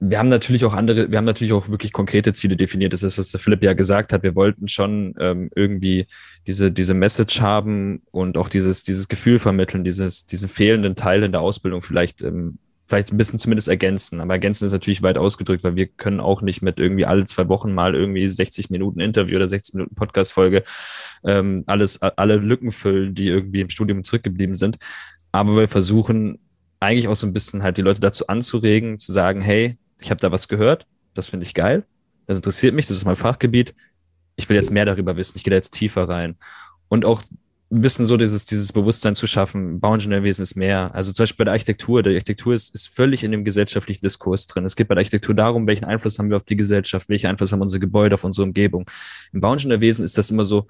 [0.00, 2.92] Wir haben natürlich auch andere, wir haben natürlich auch wirklich konkrete Ziele definiert.
[2.92, 4.24] Das ist, was der Philipp ja gesagt hat.
[4.24, 6.06] Wir wollten schon ähm, irgendwie
[6.46, 11.32] diese, diese Message haben und auch dieses, dieses Gefühl vermitteln, dieses, diesen fehlenden Teil in
[11.32, 14.20] der Ausbildung vielleicht ähm, vielleicht ein bisschen zumindest ergänzen.
[14.20, 17.48] Aber ergänzen ist natürlich weit ausgedrückt, weil wir können auch nicht mit irgendwie alle zwei
[17.48, 20.62] Wochen mal irgendwie 60 Minuten Interview oder 60 Minuten Podcast-Folge
[21.24, 24.78] ähm, alles, alle Lücken füllen, die irgendwie im Studium zurückgeblieben sind.
[25.30, 26.38] Aber wir versuchen
[26.80, 30.20] eigentlich auch so ein bisschen halt die Leute dazu anzuregen, zu sagen, hey, ich habe
[30.20, 31.84] da was gehört, das finde ich geil,
[32.26, 33.74] das interessiert mich, das ist mein Fachgebiet,
[34.36, 36.36] ich will jetzt mehr darüber wissen, ich gehe da jetzt tiefer rein.
[36.88, 37.22] Und auch
[37.72, 40.94] ein bisschen so dieses, dieses Bewusstsein zu schaffen, Bauingenieurwesen ist mehr.
[40.94, 44.46] Also zum Beispiel bei der Architektur, die Architektur ist, ist völlig in dem gesellschaftlichen Diskurs
[44.46, 44.66] drin.
[44.66, 47.50] Es geht bei der Architektur darum, welchen Einfluss haben wir auf die Gesellschaft, welchen Einfluss
[47.50, 48.84] haben unsere Gebäude auf unsere Umgebung.
[49.32, 50.66] Im Bauingenieurwesen ist das immer so,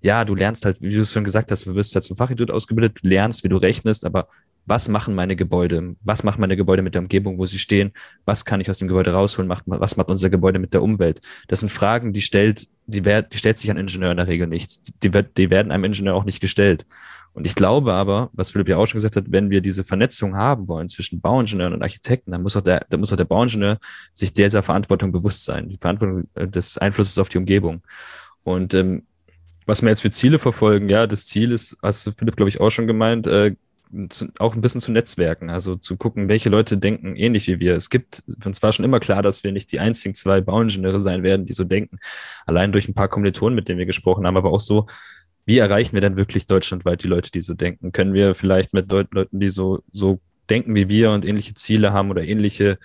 [0.00, 2.50] ja, du lernst halt, wie du es schon gesagt hast, du wirst halt zum Fachinstitut
[2.50, 4.28] ausgebildet, du lernst, wie du rechnest, aber
[4.66, 5.96] was machen meine Gebäude?
[6.02, 7.92] Was machen meine Gebäude mit der Umgebung, wo sie stehen?
[8.24, 9.50] Was kann ich aus dem Gebäude rausholen?
[9.66, 11.20] Was macht unser Gebäude mit der Umwelt?
[11.48, 14.46] Das sind Fragen, die stellt, die, werd, die stellt sich ein Ingenieur in der Regel
[14.46, 15.02] nicht.
[15.02, 16.86] Die, die werden einem Ingenieur auch nicht gestellt.
[17.34, 20.36] Und ich glaube aber, was Philipp ja auch schon gesagt hat, wenn wir diese Vernetzung
[20.36, 23.78] haben wollen zwischen Bauingenieuren und Architekten, dann muss auch der, dann muss auch der Bauingenieur
[24.12, 27.82] sich dieser Verantwortung bewusst sein, die Verantwortung äh, des Einflusses auf die Umgebung.
[28.44, 29.06] Und ähm,
[29.64, 32.70] was wir jetzt für Ziele verfolgen, ja, das Ziel ist, hast Philipp, glaube ich, auch
[32.70, 33.54] schon gemeint, äh,
[34.08, 37.74] zu, auch ein bisschen zu netzwerken, also zu gucken, welche Leute denken ähnlich wie wir.
[37.76, 41.22] Es gibt, uns war schon immer klar, dass wir nicht die einzigen zwei Bauingenieure sein
[41.22, 41.98] werden, die so denken.
[42.46, 44.86] Allein durch ein paar Kommilitonen, mit denen wir gesprochen haben, aber auch so,
[45.44, 47.92] wie erreichen wir denn wirklich deutschlandweit die Leute, die so denken?
[47.92, 51.92] Können wir vielleicht mit Deut Leuten, die so, so denken wie wir und ähnliche Ziele
[51.92, 52.78] haben oder ähnliche,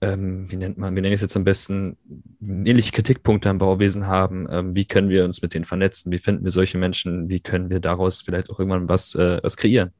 [0.00, 1.96] ähm, wie nennt man, wie nenne ich es jetzt am besten,
[2.40, 4.46] ähnliche Kritikpunkte am Bauwesen haben?
[4.50, 6.12] Ähm, wie können wir uns mit denen vernetzen?
[6.12, 7.28] Wie finden wir solche Menschen?
[7.28, 9.90] Wie können wir daraus vielleicht auch irgendwann was, äh, was kreieren?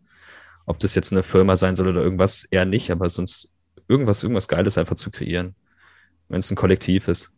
[0.68, 3.48] Ob das jetzt eine Firma sein soll oder irgendwas, eher nicht, aber sonst
[3.88, 5.54] irgendwas, irgendwas Geiles einfach zu kreieren,
[6.28, 7.32] wenn es ein Kollektiv ist.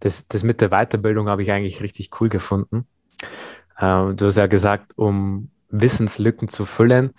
[0.00, 2.88] Das, das mit der Weiterbildung habe ich eigentlich richtig cool gefunden.
[3.80, 7.12] Ähm, du hast ja gesagt, um Wissenslücken zu füllen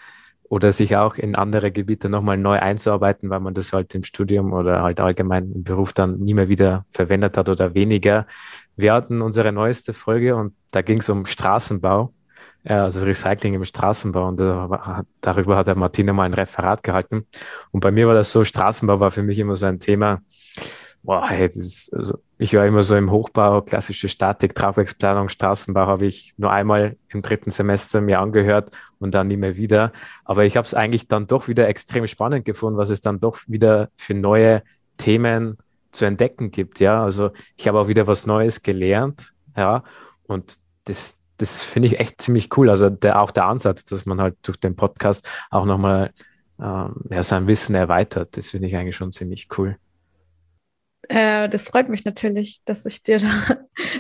[0.44, 4.52] oder sich auch in andere Gebiete nochmal neu einzuarbeiten, weil man das halt im Studium
[4.52, 8.28] oder halt allgemein im Beruf dann nie mehr wieder verwendet hat oder weniger.
[8.76, 12.14] Wir hatten unsere neueste Folge und da ging es um Straßenbau
[12.64, 14.28] also Recycling im Straßenbau.
[14.28, 17.28] Und darüber hat der Martina mal ein Referat gehalten.
[17.72, 20.22] Und bei mir war das so, Straßenbau war für mich immer so ein Thema.
[21.04, 26.06] Boah, hey, ist, also ich war immer so im Hochbau, klassische Statik, Tragwerksplanung, Straßenbau habe
[26.06, 28.70] ich nur einmal im dritten Semester mir angehört
[29.00, 29.94] und dann nie mehr wieder.
[30.26, 33.40] Aber ich habe es eigentlich dann doch wieder extrem spannend gefunden, was es dann doch
[33.48, 34.62] wieder für neue
[34.98, 35.58] Themen
[35.92, 36.80] zu entdecken gibt.
[36.80, 39.34] Ja, also ich habe auch wieder was Neues gelernt.
[39.58, 39.84] Ja,
[40.28, 42.70] und das, das finde ich echt ziemlich cool.
[42.70, 46.12] Also der, auch der Ansatz, dass man halt durch den Podcast auch nochmal
[46.62, 49.78] ähm, ja, sein Wissen erweitert, das finde ich eigentlich schon ziemlich cool.
[51.10, 53.30] Äh, das freut mich natürlich, dass ich dir da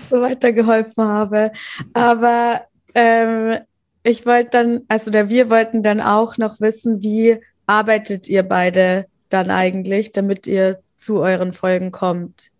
[0.07, 1.51] so weitergeholfen habe.
[1.93, 2.61] Aber
[2.93, 3.57] ähm,
[4.03, 9.07] ich wollte dann, also der, wir wollten dann auch noch wissen, wie arbeitet ihr beide
[9.29, 12.51] dann eigentlich, damit ihr zu euren Folgen kommt?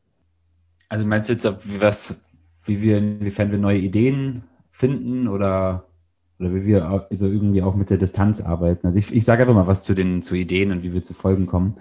[0.90, 1.48] Also meinst du jetzt,
[1.80, 2.16] was,
[2.66, 5.86] wie wir, inwiefern wir neue Ideen finden oder,
[6.40, 8.88] oder wie wir also irgendwie auch mit der Distanz arbeiten.
[8.88, 11.14] Also ich, ich sage einfach mal was zu den zu Ideen und wie wir zu
[11.14, 11.76] Folgen kommen.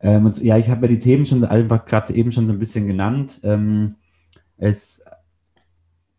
[0.00, 2.58] Ähm, und, ja, ich habe ja die Themen schon einfach gerade eben schon so ein
[2.58, 3.40] bisschen genannt.
[3.42, 3.94] Ähm,
[4.58, 5.02] es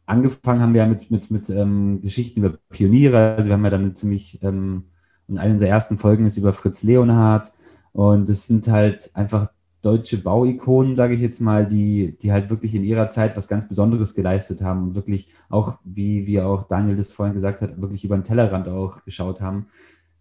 [0.06, 3.36] angefangen haben wir ja mit, mit, mit ähm, Geschichten über Pioniere.
[3.36, 4.86] Also wir haben ja dann eine ziemlich, ähm,
[5.28, 7.51] in einer unserer ersten Folgen ist über Fritz Leonhardt.
[7.91, 9.47] Und es sind halt einfach
[9.86, 13.67] deutsche Bauikonen, sage ich jetzt mal, die, die halt wirklich in ihrer Zeit was ganz
[13.67, 18.04] Besonderes geleistet haben und wirklich auch, wie, wie auch Daniel das vorhin gesagt hat, wirklich
[18.04, 19.67] über den Tellerrand auch geschaut haben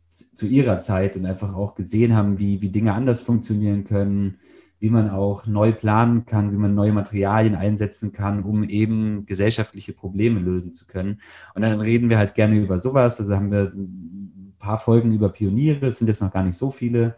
[0.08, 4.36] zu ihrer Zeit und einfach auch gesehen haben, wie, wie Dinge anders funktionieren können,
[4.78, 9.92] wie man auch neu planen kann, wie man neue Materialien einsetzen kann, um eben gesellschaftliche
[9.92, 11.20] Probleme lösen zu können.
[11.54, 13.18] Und dann reden wir halt gerne über sowas.
[13.18, 16.70] Also haben wir ein paar Folgen über Pioniere, es sind jetzt noch gar nicht so
[16.70, 17.16] viele.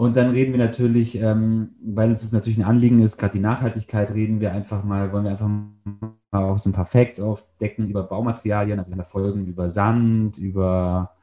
[0.00, 3.38] Und dann reden wir natürlich, ähm, weil uns das natürlich ein Anliegen ist, gerade die
[3.38, 7.86] Nachhaltigkeit, reden wir einfach mal, wollen wir einfach mal auch so ein paar Facts aufdecken
[7.86, 11.14] über Baumaterialien, also in der Folgen über Sand, über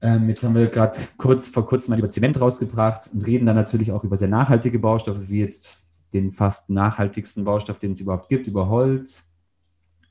[0.00, 3.56] ähm, jetzt haben wir gerade kurz vor kurzem mal über Zement rausgebracht und reden dann
[3.56, 5.76] natürlich auch über sehr nachhaltige Baustoffe, wie jetzt
[6.12, 9.28] den fast nachhaltigsten Baustoff, den es überhaupt gibt, über Holz.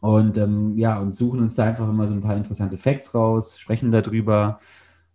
[0.02, 3.58] Und ähm, ja, und suchen uns da einfach immer so ein paar interessante Facts raus,
[3.58, 4.60] sprechen darüber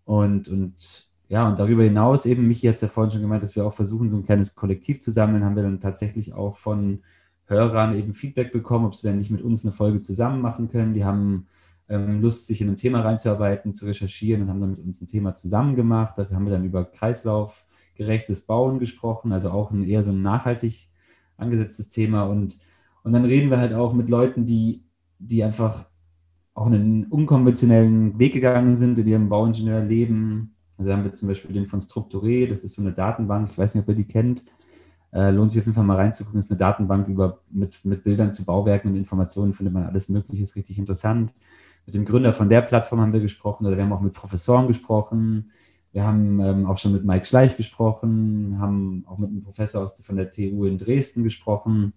[0.06, 3.56] und, und ja, und darüber hinaus eben, Michi hat es ja vorhin schon gemeint, dass
[3.56, 7.00] wir auch versuchen, so ein kleines Kollektiv zu sammeln, haben wir dann tatsächlich auch von
[7.46, 10.94] Hörern eben Feedback bekommen, ob sie denn nicht mit uns eine Folge zusammen machen können.
[10.94, 11.46] Die haben
[11.88, 15.06] ähm, Lust, sich in ein Thema reinzuarbeiten, zu recherchieren und haben dann mit uns ein
[15.06, 16.16] Thema zusammen gemacht.
[16.16, 20.88] Da haben wir dann über kreislaufgerechtes Bauen gesprochen, also auch ein, eher so ein nachhaltig
[21.36, 22.24] angesetztes Thema.
[22.24, 22.58] Und,
[23.02, 24.84] und dann reden wir halt auch mit Leuten, die,
[25.18, 25.86] die einfach
[26.54, 31.66] auch einen unkonventionellen Weg gegangen sind in ihrem Bauingenieurleben Also haben wir zum Beispiel den
[31.66, 34.44] von Strukturé, das ist so eine Datenbank, ich weiß nicht, ob ihr die kennt.
[35.12, 36.38] Äh, lohnt sich auf jeden Fall mal reinzugucken.
[36.38, 40.08] Das ist eine Datenbank über, mit, mit Bildern zu Bauwerken und Informationen, findet man alles
[40.08, 41.32] Mögliche, ist richtig interessant.
[41.86, 44.66] Mit dem Gründer von der Plattform haben wir gesprochen oder wir haben auch mit Professoren
[44.66, 45.50] gesprochen.
[45.92, 50.00] Wir haben ähm, auch schon mit Mike Schleich gesprochen, haben auch mit einem Professor aus,
[50.00, 51.92] von der TU in Dresden gesprochen.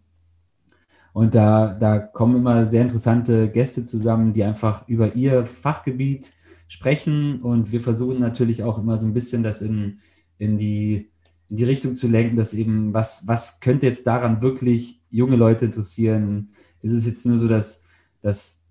[1.13, 6.33] Und da, da kommen immer sehr interessante Gäste zusammen, die einfach über ihr Fachgebiet
[6.67, 7.41] sprechen.
[7.41, 9.99] Und wir versuchen natürlich auch immer so ein bisschen das in,
[10.37, 11.09] in die
[11.49, 15.65] in die Richtung zu lenken, dass eben, was, was könnte jetzt daran wirklich junge Leute
[15.65, 16.49] interessieren?
[16.81, 17.83] Ist es jetzt nur so, dass,
[18.21, 18.63] dass,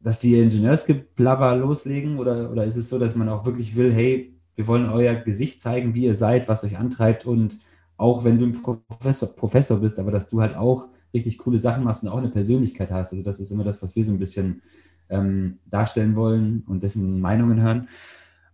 [0.00, 4.34] dass die Ingenieursgeblabber loslegen oder, oder ist es so, dass man auch wirklich will, hey,
[4.54, 7.56] wir wollen euer Gesicht zeigen, wie ihr seid, was euch antreibt und
[7.96, 11.84] auch wenn du ein Professor, Professor bist, aber dass du halt auch richtig coole Sachen
[11.84, 13.12] machst und auch eine Persönlichkeit hast.
[13.12, 14.62] Also das ist immer das, was wir so ein bisschen
[15.10, 17.88] ähm, darstellen wollen und dessen Meinungen hören.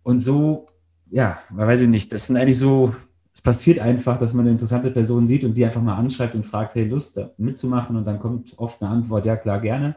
[0.03, 0.67] Und so,
[1.09, 2.93] ja, weiß ich nicht, das sind eigentlich so
[3.37, 6.43] es passiert einfach, dass man eine interessante Person sieht und die einfach mal anschreibt und
[6.43, 9.95] fragt, hey, Lust mitzumachen und dann kommt oft eine Antwort, ja klar, gerne.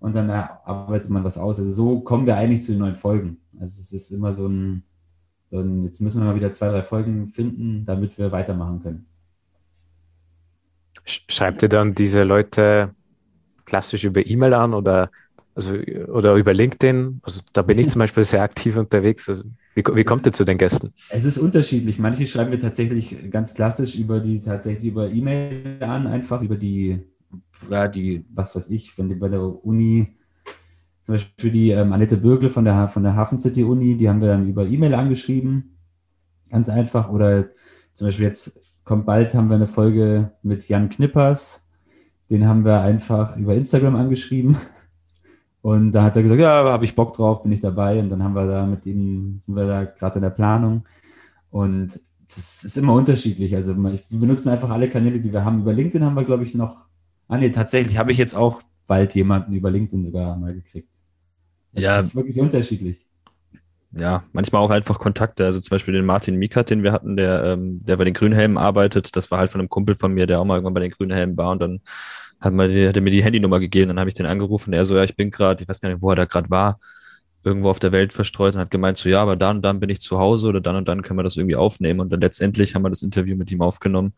[0.00, 1.60] Und dann arbeitet man was aus.
[1.60, 3.36] Also so kommen wir eigentlich zu den neuen Folgen.
[3.60, 4.82] Also es ist immer so ein,
[5.48, 9.06] so ein jetzt müssen wir mal wieder zwei, drei Folgen finden, damit wir weitermachen können.
[11.04, 12.90] Schreibt ihr dann diese Leute
[13.64, 15.12] klassisch über E-Mail an oder
[15.56, 17.20] also oder über LinkedIn.
[17.22, 19.26] Also da bin ich zum Beispiel sehr aktiv unterwegs.
[19.28, 19.42] Also
[19.74, 20.92] wie, wie kommt ihr zu den Gästen?
[21.08, 21.98] Es ist unterschiedlich.
[21.98, 27.00] Manche schreiben wir tatsächlich ganz klassisch über die tatsächlich über E-Mail an, einfach über die,
[27.70, 30.18] ja, die, was weiß ich, wenn die bei der Uni,
[31.02, 34.20] zum Beispiel die ähm, Annette Bürgle von der von der Hafen City Uni, die haben
[34.20, 35.78] wir dann über E-Mail angeschrieben.
[36.50, 37.08] Ganz einfach.
[37.08, 37.48] Oder
[37.94, 41.66] zum Beispiel jetzt kommt bald, haben wir eine Folge mit Jan Knippers.
[42.28, 44.54] Den haben wir einfach über Instagram angeschrieben.
[45.66, 47.98] Und da hat er gesagt, ja, habe ich Bock drauf, bin ich dabei.
[47.98, 50.86] Und dann haben wir da mit ihm, sind wir da gerade in der Planung.
[51.50, 53.52] Und es ist immer unterschiedlich.
[53.56, 55.62] Also wir benutzen einfach alle Kanäle, die wir haben.
[55.62, 56.86] Über LinkedIn haben wir, glaube ich, noch.
[57.26, 61.00] Ah nee, tatsächlich habe ich jetzt auch bald jemanden über LinkedIn sogar mal gekriegt.
[61.72, 61.98] Das ja.
[61.98, 63.04] ist wirklich unterschiedlich.
[63.90, 65.46] Ja, manchmal auch einfach Kontakte.
[65.46, 68.56] Also zum Beispiel den Martin Mikat, den wir hatten, der, ähm, der bei den Grünhelmen
[68.56, 69.16] arbeitet.
[69.16, 71.36] Das war halt von einem Kumpel von mir, der auch mal irgendwann bei den Grünhelmen
[71.36, 71.80] war und dann
[72.40, 74.96] hat, die, hat er mir die Handynummer gegeben, dann habe ich den angerufen, er so,
[74.96, 76.78] ja, ich bin gerade, ich weiß gar nicht, wo er da gerade war,
[77.44, 79.90] irgendwo auf der Welt verstreut und hat gemeint, so, ja, aber dann und dann bin
[79.90, 82.74] ich zu Hause oder dann und dann können wir das irgendwie aufnehmen und dann letztendlich
[82.74, 84.14] haben wir das Interview mit ihm aufgenommen.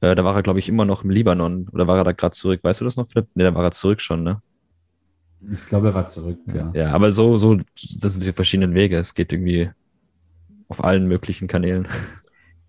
[0.00, 2.32] Äh, da war er, glaube ich, immer noch im Libanon oder war er da gerade
[2.32, 2.60] zurück?
[2.62, 3.28] Weißt du das noch, Philipp?
[3.34, 4.40] Nee, da war er zurück schon, ne?
[5.50, 6.70] Ich glaube, er war zurück, ja.
[6.74, 8.96] Ja, aber so, so, das sind die verschiedenen Wege.
[8.96, 9.70] Es geht irgendwie
[10.68, 11.86] auf allen möglichen Kanälen.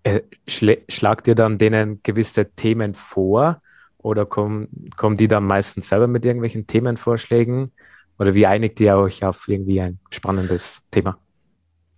[0.02, 3.60] Äh, schlagt ihr dann denen gewisse Themen vor
[4.02, 7.72] oder kommen, kommen die dann meistens selber mit irgendwelchen Themenvorschlägen?
[8.18, 11.18] Oder wie einigt ihr euch auf irgendwie ein spannendes Thema?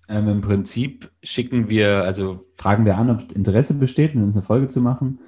[0.08, 4.44] Ähm, Im Prinzip schicken wir, also fragen wir an, ob Interesse besteht, mit uns eine
[4.44, 5.20] Folge zu machen.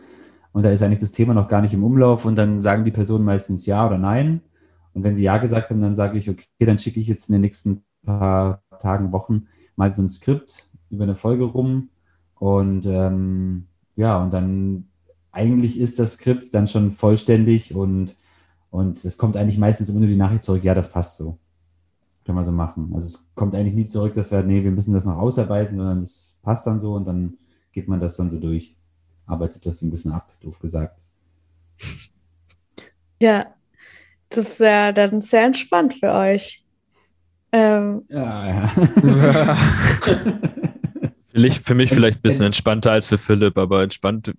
[0.53, 2.93] Und da ist eigentlich das Thema noch gar nicht im Umlauf und dann sagen die
[2.93, 4.41] Personen meistens ja oder nein.
[4.93, 7.33] Und wenn sie ja gesagt haben, dann sage ich, okay, dann schicke ich jetzt in
[7.33, 11.91] den nächsten paar Tagen, Wochen mal so ein Skript über eine Folge rum.
[12.37, 14.89] Und ähm, ja, und dann
[15.35, 18.17] eigentlich ist das Skript dann schon vollständig und,
[18.71, 21.39] und es kommt eigentlich meistens immer nur die Nachricht zurück, ja, das passt so.
[22.25, 22.93] Können wir so machen.
[22.95, 26.03] Also es kommt eigentlich nie zurück, dass wir, nee, wir müssen das noch ausarbeiten, sondern
[26.03, 27.37] es passt dann so und dann
[27.73, 28.77] geht man das dann so durch.
[29.27, 31.05] Arbeitet das ein bisschen ab, doof gesagt.
[33.21, 33.47] Ja,
[34.29, 36.65] das ist ja dann sehr entspannt für euch.
[37.53, 38.05] Ähm.
[38.09, 38.69] Ja, ja.
[41.29, 44.35] für mich, für mich vielleicht ein bisschen entspannter als für Philipp, aber entspannt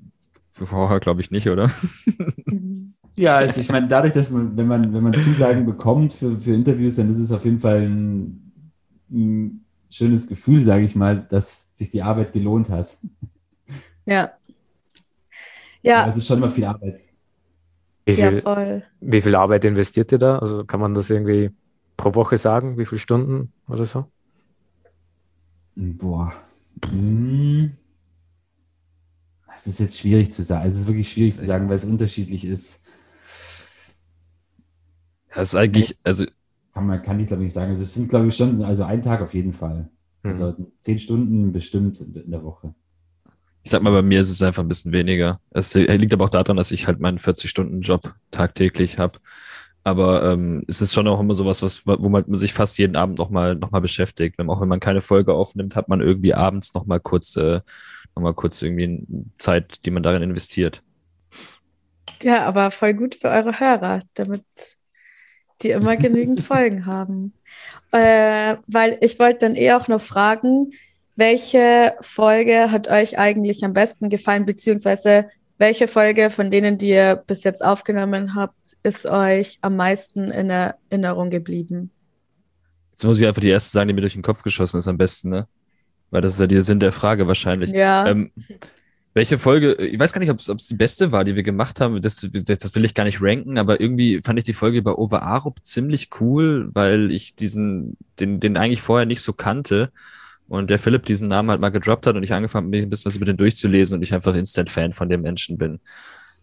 [0.56, 1.70] Vorher glaube ich nicht, oder?
[3.16, 6.54] ja, also ich meine, dadurch, dass man, wenn man, wenn man Zusagen bekommt für, für
[6.54, 8.52] Interviews, dann ist es auf jeden Fall ein,
[9.12, 12.98] ein schönes Gefühl, sage ich mal, dass sich die Arbeit gelohnt hat.
[14.06, 14.32] Ja.
[15.82, 16.02] Ja.
[16.02, 17.00] Aber es ist schon immer viel Arbeit.
[18.06, 18.84] Wie viel, ja, voll.
[19.02, 20.40] wie viel Arbeit investiert ihr da?
[20.40, 21.52] Also kann man das irgendwie
[21.98, 22.78] pro Woche sagen?
[22.78, 24.06] Wie viele Stunden oder so?
[25.76, 26.34] Boah.
[26.90, 27.72] Hm.
[29.56, 30.68] Es ist jetzt schwierig zu sagen.
[30.68, 32.84] Es ist wirklich schwierig zu sagen, weil es unterschiedlich ist.
[35.34, 36.26] Das ist eigentlich, also.
[36.74, 37.72] Kann man, kann ich glaube ich nicht sagen.
[37.72, 39.90] Also es sind, glaube ich, schon, also ein Tag auf jeden Fall.
[40.24, 40.30] Mhm.
[40.30, 42.74] Also zehn Stunden bestimmt in der Woche.
[43.64, 45.40] Ich sag mal, bei mir ist es einfach ein bisschen weniger.
[45.50, 49.20] Es liegt aber auch daran, dass ich halt meinen 40-Stunden-Job tagtäglich habe.
[49.86, 53.20] Aber ähm, es ist schon auch immer sowas, was, wo man sich fast jeden Abend
[53.20, 54.40] nochmal noch mal beschäftigt.
[54.40, 57.62] Wenn, auch wenn man keine Folge aufnimmt, hat man irgendwie abends nochmal kurz äh,
[58.16, 59.06] nochmal kurz irgendwie
[59.38, 60.82] Zeit, die man darin investiert.
[62.24, 64.44] Ja, aber voll gut für eure Hörer, damit
[65.62, 67.34] die immer genügend Folgen haben.
[67.92, 70.72] Äh, weil ich wollte dann eh auch noch fragen,
[71.16, 77.24] welche Folge hat euch eigentlich am besten gefallen, beziehungsweise welche Folge von denen, die ihr
[77.28, 81.92] bis jetzt aufgenommen habt, ist euch am meisten in Erinnerung geblieben?
[82.92, 84.98] Jetzt muss ich einfach die erste sagen, die mir durch den Kopf geschossen ist am
[84.98, 85.48] besten, ne?
[86.12, 87.72] Weil das ist ja der Sinn der Frage wahrscheinlich.
[87.72, 88.08] Ja.
[88.08, 88.32] Ähm,
[89.16, 92.00] welche Folge, ich weiß gar nicht, ob es die beste war, die wir gemacht haben.
[92.00, 95.24] Das, das will ich gar nicht ranken, aber irgendwie fand ich die Folge über Over
[95.24, 99.92] Arup ziemlich cool, weil ich diesen, den, den eigentlich vorher nicht so kannte.
[100.48, 102.90] Und der Philipp diesen Namen halt mal gedroppt hat und ich angefangen habe, mir ein
[102.90, 105.80] bisschen was über den durchzulesen und ich einfach Instant-Fan von dem Menschen bin.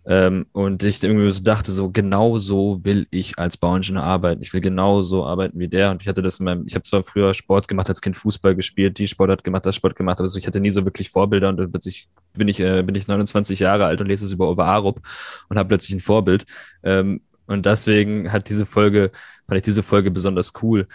[0.05, 4.43] Ähm, und ich irgendwie so dachte, so genau so will ich als Bauingenieur arbeiten.
[4.43, 5.91] Ich will genau so arbeiten wie der.
[5.91, 8.55] Und ich hatte das in meinem, ich habe zwar früher Sport gemacht, als Kind Fußball
[8.57, 11.11] gespielt, die Sport hat gemacht, das Sport gemacht, aber so, ich hatte nie so wirklich
[11.11, 14.33] Vorbilder und dann plötzlich bin ich, äh, bin ich 29 Jahre alt und lese es
[14.33, 15.01] über Over Arup
[15.49, 16.47] und habe plötzlich ein Vorbild.
[16.83, 19.11] Ähm, und deswegen hat diese Folge,
[19.47, 20.87] fand ich diese Folge besonders cool,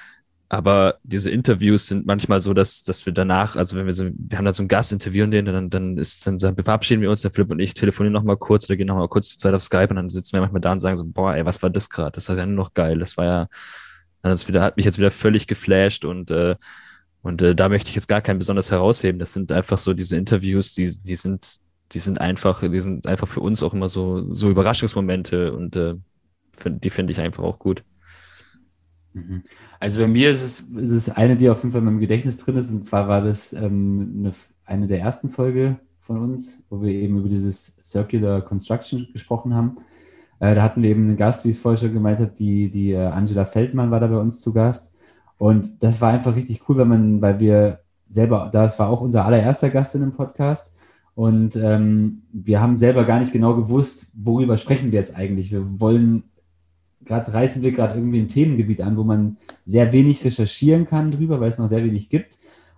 [0.50, 4.38] aber diese Interviews sind manchmal so, dass, dass wir danach, also wenn wir so, wir
[4.38, 7.32] haben da so ein Gastinterview und den, dann, dann ist, dann verabschieden wir uns, der
[7.32, 9.98] Philipp und ich telefonieren nochmal kurz oder gehen nochmal kurz zur Zeit auf Skype und
[9.98, 12.12] dann sitzen wir manchmal da und sagen so, boah, ey, was war das gerade?
[12.12, 12.98] Das war ja nur noch geil.
[13.00, 13.48] Das war ja,
[14.22, 16.56] das wieder, hat mich jetzt wieder völlig geflasht und, äh,
[17.24, 19.20] und äh, da möchte ich jetzt gar keinen besonders herausheben.
[19.20, 21.58] Das sind einfach so diese Interviews, die, die sind,
[21.92, 25.96] die sind einfach, die sind einfach für uns auch immer so, so Überraschungsmomente und äh,
[26.66, 27.84] die finde ich einfach auch gut.
[29.14, 29.44] Mhm.
[29.80, 32.38] Also bei mir ist es, ist es eine, die auf jeden Fall in meinem Gedächtnis
[32.38, 32.72] drin ist.
[32.72, 34.34] Und zwar war das ähm, eine,
[34.66, 39.78] eine der ersten Folge von uns, wo wir eben über dieses Circular Construction gesprochen haben.
[40.40, 42.70] Äh, da hatten wir eben einen Gast, wie ich es vorher schon gemeint habe, die,
[42.70, 44.94] die äh, Angela Feldmann war da bei uns zu Gast.
[45.38, 49.26] Und das war einfach richtig cool, weil man, weil wir selber, das war auch unser
[49.26, 50.74] allererster Gast in dem Podcast.
[51.14, 55.52] Und ähm, wir haben selber gar nicht genau gewusst, worüber sprechen wir jetzt eigentlich.
[55.52, 56.24] Wir wollen
[57.08, 61.40] gerade reißen wir gerade irgendwie ein Themengebiet an, wo man sehr wenig recherchieren kann drüber,
[61.40, 62.38] weil es noch sehr wenig gibt.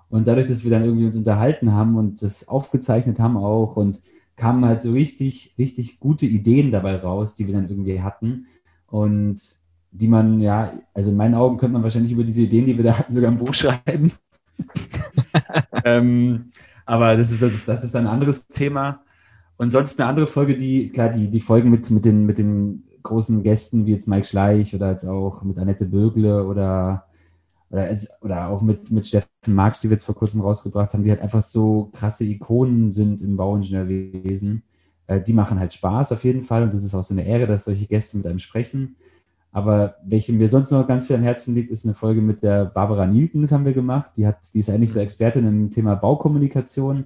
[0.10, 4.02] Und dadurch, dass wir dann irgendwie uns unterhalten haben und das aufgezeichnet haben auch und
[4.36, 8.48] kamen halt so richtig, richtig gute Ideen dabei raus, die wir dann irgendwie hatten.
[8.88, 9.60] Und
[9.92, 12.86] die man, ja, also in meinen Augen könnte man wahrscheinlich über diese Ideen, die wir
[12.86, 14.12] da hatten, sogar ein Buch schreiben.
[15.84, 16.52] ähm,
[16.86, 19.04] aber das ist, das, das ist ein anderes Thema.
[19.58, 22.86] Und sonst eine andere Folge, die, klar, die, die Folgen mit, mit, den, mit den
[23.10, 27.06] großen Gästen wie jetzt Mike Schleich oder jetzt auch mit Annette Bögle oder,
[27.70, 27.90] oder,
[28.22, 31.22] oder auch mit, mit Steffen Marx, die wir jetzt vor kurzem rausgebracht haben, die halt
[31.22, 34.64] einfach so krasse Ikonen sind im Bauingenieurwesen.
[35.08, 37.48] Äh, die machen halt Spaß auf jeden Fall und das ist auch so eine Ehre,
[37.48, 38.96] dass solche Gäste mit einem sprechen.
[39.52, 42.66] Aber welche mir sonst noch ganz viel am Herzen liegt, ist eine Folge mit der
[42.66, 44.14] Barbara Nielken, das haben wir gemacht.
[44.16, 47.06] Die, hat, die ist eigentlich so Expertin im Thema Baukommunikation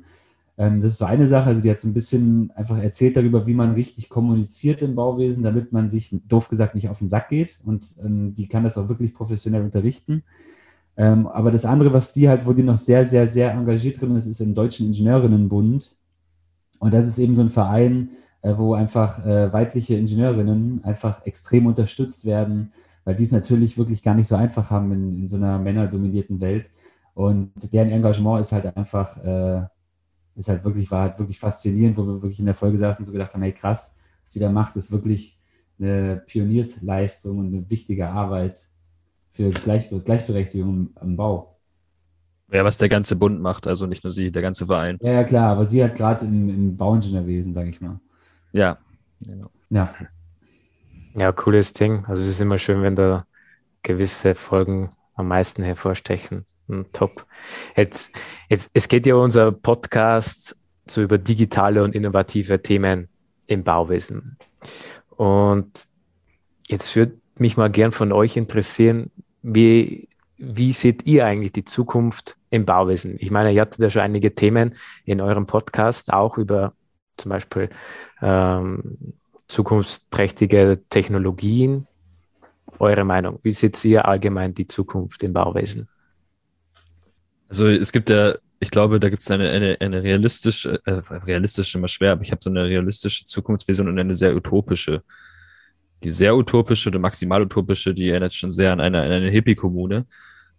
[0.57, 3.47] ähm, das ist so eine Sache, also die hat so ein bisschen einfach erzählt darüber,
[3.47, 7.29] wie man richtig kommuniziert im Bauwesen, damit man sich, doof gesagt, nicht auf den Sack
[7.29, 7.59] geht.
[7.63, 10.23] Und ähm, die kann das auch wirklich professionell unterrichten.
[10.95, 14.15] Ähm, aber das andere, was die halt, wo die noch sehr, sehr, sehr engagiert drin
[14.15, 15.95] ist, ist im Deutschen Ingenieurinnenbund.
[16.79, 18.09] Und das ist eben so ein Verein,
[18.43, 22.73] äh, wo einfach äh, weibliche Ingenieurinnen einfach extrem unterstützt werden,
[23.05, 26.41] weil die es natürlich wirklich gar nicht so einfach haben in, in so einer männerdominierten
[26.41, 26.69] Welt.
[27.15, 29.65] Und deren Engagement ist halt einfach äh,
[30.35, 33.07] ist halt wirklich, war halt wirklich faszinierend, wo wir wirklich in der Folge saßen und
[33.07, 35.39] so gedacht haben, hey krass, was die da macht, ist wirklich
[35.79, 38.69] eine Pioniersleistung und eine wichtige Arbeit
[39.31, 41.57] für Gleichbe Gleichberechtigung am Bau.
[42.51, 44.97] Ja, was der ganze Bund macht, also nicht nur sie, der ganze Verein.
[45.01, 47.99] Ja, ja klar, aber sie hat gerade im, im Bauingenieurwesen, sage ich mal.
[48.51, 48.77] Ja,
[49.25, 49.49] genau.
[49.69, 49.93] Ja.
[51.15, 52.05] Ja, cooles Ding.
[52.05, 53.25] Also es ist immer schön, wenn da
[53.81, 56.45] gewisse Folgen am meisten hervorstechen.
[56.67, 57.25] Hm, top.
[57.75, 58.15] Jetzt,
[58.49, 63.09] jetzt, es geht ja unser Podcast so über digitale und innovative Themen
[63.47, 64.37] im Bauwesen.
[65.09, 65.87] Und
[66.67, 72.37] jetzt würde mich mal gern von euch interessieren, wie, wie seht ihr eigentlich die Zukunft
[72.49, 73.17] im Bauwesen?
[73.19, 76.73] Ich meine, ihr hattet ja schon einige Themen in eurem Podcast, auch über
[77.17, 77.69] zum Beispiel
[78.21, 79.13] ähm,
[79.47, 81.87] zukunftsträchtige Technologien.
[82.79, 85.87] Eure Meinung, wie seht ihr allgemein die Zukunft im Bauwesen?
[87.53, 91.75] Also es gibt ja, ich glaube, da gibt es eine, eine, eine realistische, äh, realistisch
[91.75, 95.03] immer schwer, aber ich habe so eine realistische Zukunftsvision und eine sehr utopische.
[96.03, 100.07] Die sehr utopische oder maximal utopische, die erinnert schon sehr an eine, an eine Hippie-Kommune,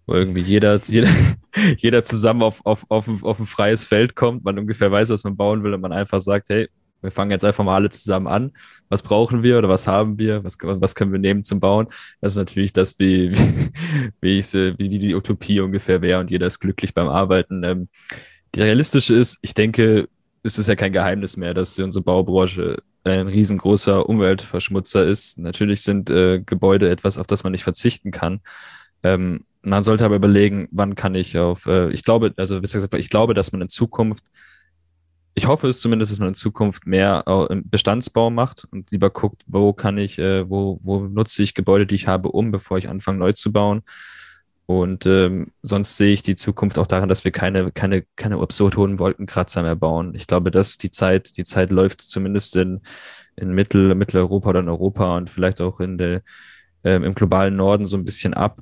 [0.06, 1.08] wo irgendwie jeder, jeder,
[1.78, 5.36] jeder zusammen auf, auf, auf, auf ein freies Feld kommt, man ungefähr weiß, was man
[5.36, 6.68] bauen will und man einfach sagt, hey,
[7.04, 8.52] wir fangen jetzt einfach mal alle zusammen an.
[8.88, 10.42] Was brauchen wir oder was haben wir?
[10.42, 11.86] Was, was können wir nehmen zum Bauen?
[12.20, 13.32] Das ist natürlich das, wie,
[14.20, 17.62] wie, ich, wie die Utopie ungefähr wäre und jeder ist glücklich beim Arbeiten.
[17.62, 17.88] Ähm,
[18.54, 20.08] die realistische ist, ich denke,
[20.42, 25.38] es ist ja kein Geheimnis mehr, dass unsere Baubranche ein riesengroßer Umweltverschmutzer ist.
[25.38, 28.40] Natürlich sind äh, Gebäude etwas, auf das man nicht verzichten kann.
[29.02, 33.34] Ähm, man sollte aber überlegen, wann kann ich auf, äh, ich glaube, also ich glaube,
[33.34, 34.24] dass man in Zukunft,
[35.34, 39.42] ich hoffe es zumindest, dass man in Zukunft mehr äh, Bestandsbau macht und lieber guckt,
[39.46, 42.88] wo kann ich, äh, wo, wo nutze ich Gebäude, die ich habe, um, bevor ich
[42.88, 43.82] anfange neu zu bauen.
[44.66, 48.76] Und ähm, sonst sehe ich die Zukunft auch daran, dass wir keine, keine, keine absurd
[48.76, 50.14] hohen Wolkenkratzer mehr bauen.
[50.14, 52.80] Ich glaube, dass die Zeit, die Zeit läuft zumindest in,
[53.36, 56.22] in Mittel, Mitteleuropa oder in Europa und vielleicht auch in der,
[56.84, 58.60] ähm, im globalen Norden so ein bisschen ab.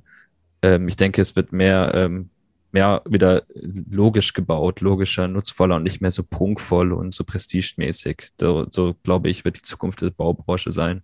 [0.62, 2.30] Ähm, ich denke, es wird mehr, ähm,
[2.72, 8.28] mehr wieder logisch gebaut, logischer, nutzvoller und nicht mehr so prunkvoll und so prestigemäßig.
[8.40, 11.02] So, so glaube ich, wird die Zukunft der Baubranche sein.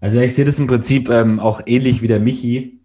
[0.00, 2.80] Also ich sehe das im Prinzip ähm, auch ähnlich wie der Michi.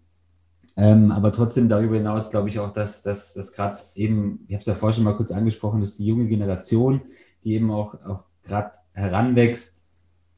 [0.76, 4.66] Ähm, aber trotzdem darüber hinaus glaube ich auch, dass das gerade eben, ich habe es
[4.66, 7.02] ja vorher schon mal kurz angesprochen, dass die junge Generation,
[7.44, 9.83] die eben auch, auch gerade heranwächst,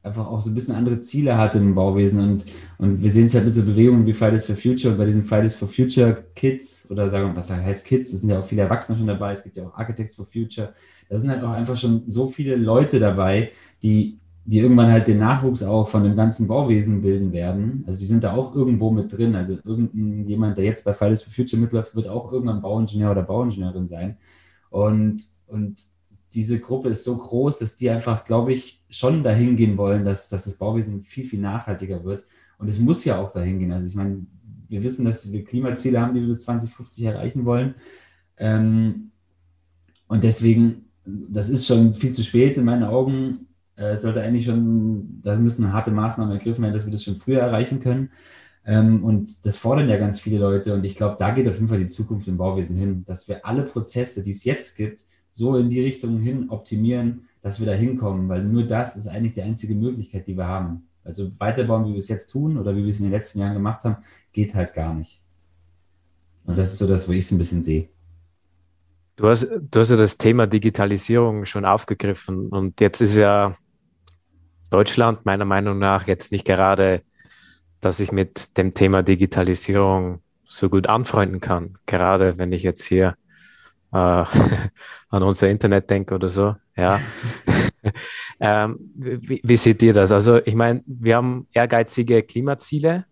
[0.07, 2.19] einfach auch so ein bisschen andere Ziele hat im Bauwesen.
[2.19, 2.45] Und,
[2.77, 5.23] und wir sehen es halt mit so Bewegungen wie Fridays for Future und bei diesen
[5.23, 8.63] Fridays for Future Kids oder sagen wir, was heißt Kids, es sind ja auch viele
[8.63, 10.73] Erwachsene schon dabei, es gibt ja auch Architects for Future.
[11.09, 13.51] Da sind halt auch einfach schon so viele Leute dabei,
[13.83, 17.83] die die irgendwann halt den Nachwuchs auch von dem ganzen Bauwesen bilden werden.
[17.85, 19.35] Also die sind da auch irgendwo mit drin.
[19.35, 23.87] Also irgendjemand, der jetzt bei Fridays for Future mitläuft, wird auch irgendwann Bauingenieur oder Bauingenieurin
[23.87, 24.17] sein.
[24.69, 25.83] Und, und
[26.33, 30.29] diese Gruppe ist so groß, dass die einfach, glaube ich, schon dahin gehen wollen, dass,
[30.29, 32.23] dass das Bauwesen viel, viel nachhaltiger wird.
[32.57, 33.71] Und es muss ja auch dahin gehen.
[33.71, 34.25] Also ich meine,
[34.69, 37.75] wir wissen, dass wir Klimaziele haben, die wir bis 2050 erreichen wollen.
[38.37, 39.11] Ähm,
[40.07, 45.21] und deswegen, das ist schon viel zu spät in meinen Augen äh, sollte eigentlich schon,
[45.21, 48.09] da müssen harte Maßnahmen ergriffen werden, dass wir das schon früher erreichen können.
[48.65, 50.73] Ähm, und das fordern ja ganz viele Leute.
[50.73, 53.45] Und ich glaube, da geht auf jeden Fall die Zukunft im Bauwesen hin, dass wir
[53.45, 57.73] alle Prozesse, die es jetzt gibt, so in die Richtung hin optimieren, dass wir da
[57.73, 60.87] hinkommen, weil nur das ist eigentlich die einzige Möglichkeit, die wir haben.
[61.03, 63.53] Also weiterbauen, wie wir es jetzt tun oder wie wir es in den letzten Jahren
[63.53, 63.97] gemacht haben,
[64.33, 65.21] geht halt gar nicht.
[66.45, 67.89] Und das ist so das, wo ich es ein bisschen sehe.
[69.15, 73.57] Du hast, du hast ja das Thema Digitalisierung schon aufgegriffen und jetzt ist ja
[74.69, 77.01] Deutschland meiner Meinung nach jetzt nicht gerade,
[77.81, 81.77] dass ich mit dem Thema Digitalisierung so gut anfreunden kann.
[81.85, 83.15] Gerade wenn ich jetzt hier
[83.91, 86.55] an unser Internet denke oder so.
[86.75, 86.99] Ja.
[88.39, 90.11] ähm, wie, wie seht ihr das?
[90.11, 93.05] Also ich meine, wir haben ehrgeizige Klimaziele,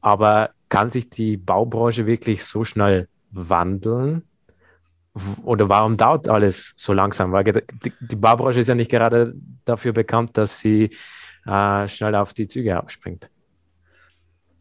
[0.00, 4.22] aber kann sich die Baubranche wirklich so schnell wandeln?
[5.44, 7.32] oder warum dauert alles so langsam?
[7.32, 10.90] Weil die, die Baubranche ist ja nicht gerade dafür bekannt, dass sie
[11.46, 13.30] äh, schnell auf die Züge abspringt.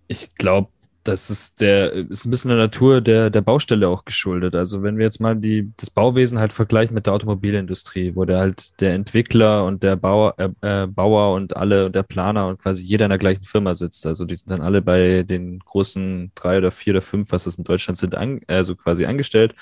[0.07, 0.69] Ich glaube,
[1.03, 4.55] das ist der ist ein bisschen der Natur der, der Baustelle auch geschuldet.
[4.55, 8.39] Also wenn wir jetzt mal die, das Bauwesen halt vergleichen mit der Automobilindustrie, wo der
[8.39, 12.61] halt der Entwickler und der Bauer, äh, äh Bauer und alle und der Planer und
[12.61, 14.05] quasi jeder in der gleichen Firma sitzt.
[14.05, 17.55] Also die sind dann alle bei den großen drei oder vier oder fünf, was es
[17.55, 19.55] in Deutschland sind, an, also quasi angestellt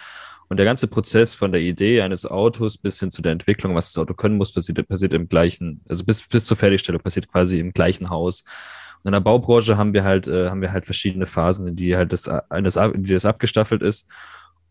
[0.51, 3.93] und der ganze Prozess von der Idee eines Autos bis hin zu der Entwicklung, was
[3.93, 7.57] das Auto können muss, passiert, passiert im gleichen, also bis, bis zur Fertigstellung passiert quasi
[7.57, 8.43] im gleichen Haus.
[9.03, 11.95] Und in der Baubranche haben wir halt, äh, haben wir halt verschiedene Phasen, in die
[11.95, 14.07] halt das, eines, in die das abgestaffelt ist.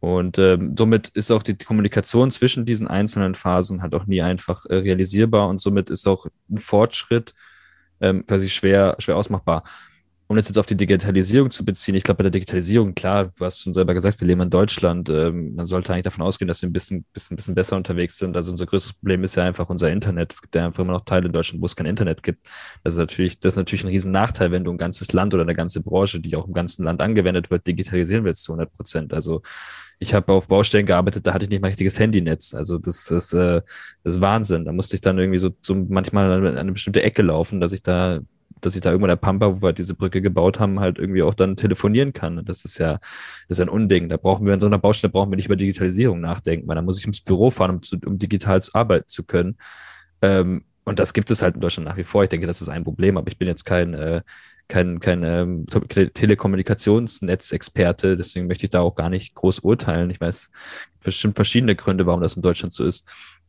[0.00, 4.64] Und ähm, somit ist auch die Kommunikation zwischen diesen einzelnen Phasen halt auch nie einfach
[4.66, 7.34] äh, realisierbar und somit ist auch ein Fortschritt
[8.00, 9.62] ähm, quasi schwer, schwer ausmachbar
[10.30, 13.44] um das jetzt auf die Digitalisierung zu beziehen, ich glaube, bei der Digitalisierung, klar, du
[13.44, 15.08] hast schon selber gesagt, wir leben in Deutschland.
[15.08, 18.36] Ähm, man sollte eigentlich davon ausgehen, dass wir ein bisschen, bisschen, bisschen besser unterwegs sind.
[18.36, 20.32] Also unser größtes Problem ist ja einfach unser Internet.
[20.32, 22.46] Es gibt ja einfach immer noch Teile in Deutschland, wo es kein Internet gibt.
[22.84, 25.42] Das ist natürlich, das ist natürlich ein riesen Nachteil, wenn du ein ganzes Land oder
[25.42, 29.12] eine ganze Branche, die auch im ganzen Land angewendet wird, digitalisieren willst zu 100 Prozent.
[29.12, 29.42] Also
[29.98, 32.54] ich habe auf Baustellen gearbeitet, da hatte ich nicht mal richtiges Handynetz.
[32.54, 33.62] Also das ist, äh,
[34.04, 34.64] das ist Wahnsinn.
[34.64, 37.82] Da musste ich dann irgendwie so, so manchmal an eine bestimmte Ecke laufen, dass ich
[37.82, 38.20] da
[38.60, 41.22] dass ich da irgendwo in der Pampa, wo wir diese Brücke gebaut haben, halt irgendwie
[41.22, 42.44] auch dann telefonieren kann.
[42.44, 42.98] Das ist ja,
[43.48, 44.08] das ist ein Unding.
[44.08, 46.82] Da brauchen wir in so einer Baustelle brauchen wir nicht über Digitalisierung nachdenken, weil da
[46.82, 49.56] muss ich ins Büro fahren, um, zu, um digital arbeiten zu können.
[50.22, 52.22] Ähm, und das gibt es halt in Deutschland nach wie vor.
[52.22, 54.22] Ich denke, das ist ein Problem, aber ich bin jetzt kein, äh,
[54.68, 60.10] kein, kein ähm, Telekommunikationsnetzexperte, deswegen möchte ich da auch gar nicht groß urteilen.
[60.10, 60.50] Ich weiß
[61.04, 63.39] bestimmt verschiedene Gründe, warum das in Deutschland so ist.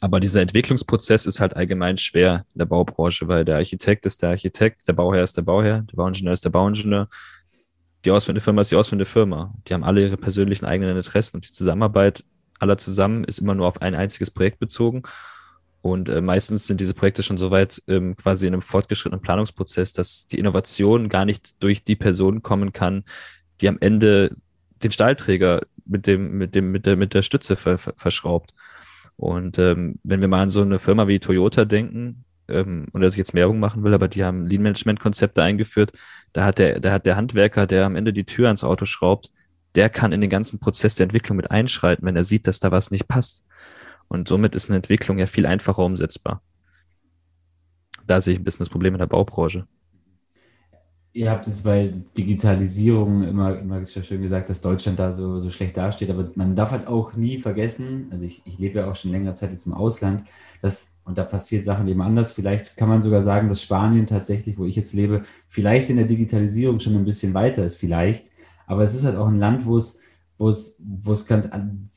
[0.00, 4.30] Aber dieser Entwicklungsprozess ist halt allgemein schwer in der Baubranche, weil der Architekt ist der
[4.30, 7.08] Architekt, der Bauherr ist der Bauherr, der Bauingenieur ist der Bauingenieur,
[8.04, 9.54] die ausführende Firma ist die ausführende Firma.
[9.66, 12.24] Die haben alle ihre persönlichen eigenen Interessen und die Zusammenarbeit
[12.60, 15.02] aller zusammen ist immer nur auf ein einziges Projekt bezogen.
[15.80, 19.92] Und äh, meistens sind diese Projekte schon so weit ähm, quasi in einem fortgeschrittenen Planungsprozess,
[19.92, 23.04] dass die Innovation gar nicht durch die Person kommen kann,
[23.60, 24.34] die am Ende
[24.82, 28.54] den Stahlträger mit dem, mit dem, mit der, mit der Stütze ver, ver, verschraubt.
[29.18, 33.14] Und ähm, wenn wir mal an so eine Firma wie Toyota denken, ähm, und dass
[33.14, 35.92] ich jetzt Werbung machen will, aber die haben Lean-Management-Konzepte eingeführt.
[36.32, 39.30] Da hat der, da hat der Handwerker, der am Ende die Tür ans Auto schraubt,
[39.74, 42.70] der kann in den ganzen Prozess der Entwicklung mit einschreiten, wenn er sieht, dass da
[42.70, 43.44] was nicht passt.
[44.06, 46.40] Und somit ist eine Entwicklung ja viel einfacher umsetzbar.
[48.06, 49.66] Da sehe ich ein bisschen das Problem in der Baubranche.
[51.18, 55.76] Ihr habt jetzt bei Digitalisierung immer, immer schön gesagt, dass Deutschland da so, so schlecht
[55.76, 59.10] dasteht, aber man darf halt auch nie vergessen, also ich, ich lebe ja auch schon
[59.10, 60.22] länger Zeit jetzt im Ausland,
[60.62, 62.30] dass, und da passiert Sachen eben anders.
[62.30, 66.06] Vielleicht kann man sogar sagen, dass Spanien tatsächlich, wo ich jetzt lebe, vielleicht in der
[66.06, 68.30] Digitalisierung schon ein bisschen weiter ist, vielleicht.
[68.68, 69.98] Aber es ist halt auch ein Land, wo es,
[70.38, 71.50] wo es, wo es ganz,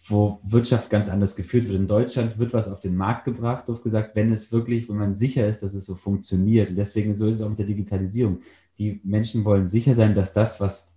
[0.08, 1.76] wo Wirtschaft ganz anders geführt wird.
[1.76, 5.14] In Deutschland wird was auf den Markt gebracht, oft gesagt, wenn es wirklich, wenn man
[5.14, 6.72] sicher ist, dass es so funktioniert.
[6.72, 8.40] Und deswegen so ist es auch mit der Digitalisierung
[8.78, 10.94] die Menschen wollen sicher sein, dass das, was,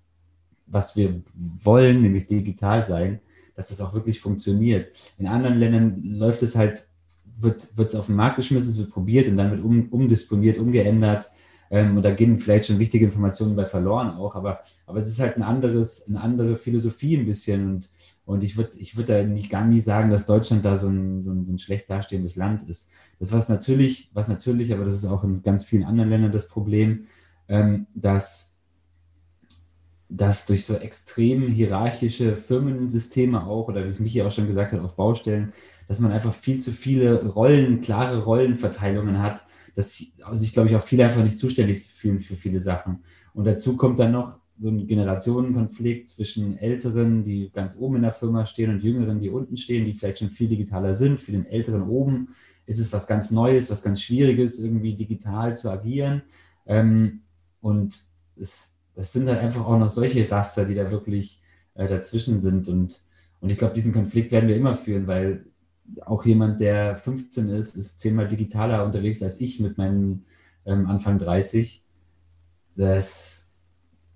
[0.66, 3.20] was wir wollen, nämlich digital sein,
[3.54, 4.88] dass das auch wirklich funktioniert.
[5.18, 6.86] In anderen Ländern läuft es halt,
[7.38, 11.30] wird es auf den Markt geschmissen, es wird probiert und dann wird um, umdisponiert, umgeändert.
[11.70, 15.18] Ähm, und da gehen vielleicht schon wichtige Informationen bei verloren auch, aber, aber es ist
[15.20, 17.66] halt ein anderes, eine andere Philosophie ein bisschen.
[17.66, 17.90] Und,
[18.24, 21.22] und ich würde ich würd da nicht gar nie sagen, dass Deutschland da so ein,
[21.22, 22.90] so ein, so ein schlecht dastehendes Land ist.
[23.18, 26.48] Das was natürlich, was natürlich, aber das ist auch in ganz vielen anderen Ländern das
[26.48, 27.06] Problem,
[27.48, 28.56] ähm, dass,
[30.08, 34.80] dass durch so extrem hierarchische Firmensysteme auch, oder wie es Michi auch schon gesagt hat,
[34.80, 35.52] auf Baustellen,
[35.88, 40.82] dass man einfach viel zu viele Rollen, klare Rollenverteilungen hat, dass sich, glaube ich, auch
[40.82, 43.02] viele einfach nicht zuständig fühlen für viele Sachen.
[43.34, 48.12] Und dazu kommt dann noch so ein Generationenkonflikt zwischen Älteren, die ganz oben in der
[48.12, 51.20] Firma stehen, und Jüngeren, die unten stehen, die vielleicht schon viel digitaler sind.
[51.20, 52.28] Für den Älteren oben
[52.64, 56.22] ist es was ganz Neues, was ganz Schwieriges, irgendwie digital zu agieren.
[56.66, 57.22] Ähm,
[57.64, 57.98] und
[58.36, 61.40] es, das sind halt einfach auch noch solche Raster, die da wirklich
[61.72, 62.68] äh, dazwischen sind.
[62.68, 63.00] Und,
[63.40, 65.46] und ich glaube, diesen Konflikt werden wir immer führen, weil
[66.04, 70.26] auch jemand, der 15 ist, ist zehnmal digitaler unterwegs als ich mit meinen
[70.66, 71.82] ähm, Anfang 30.
[72.76, 73.48] Das,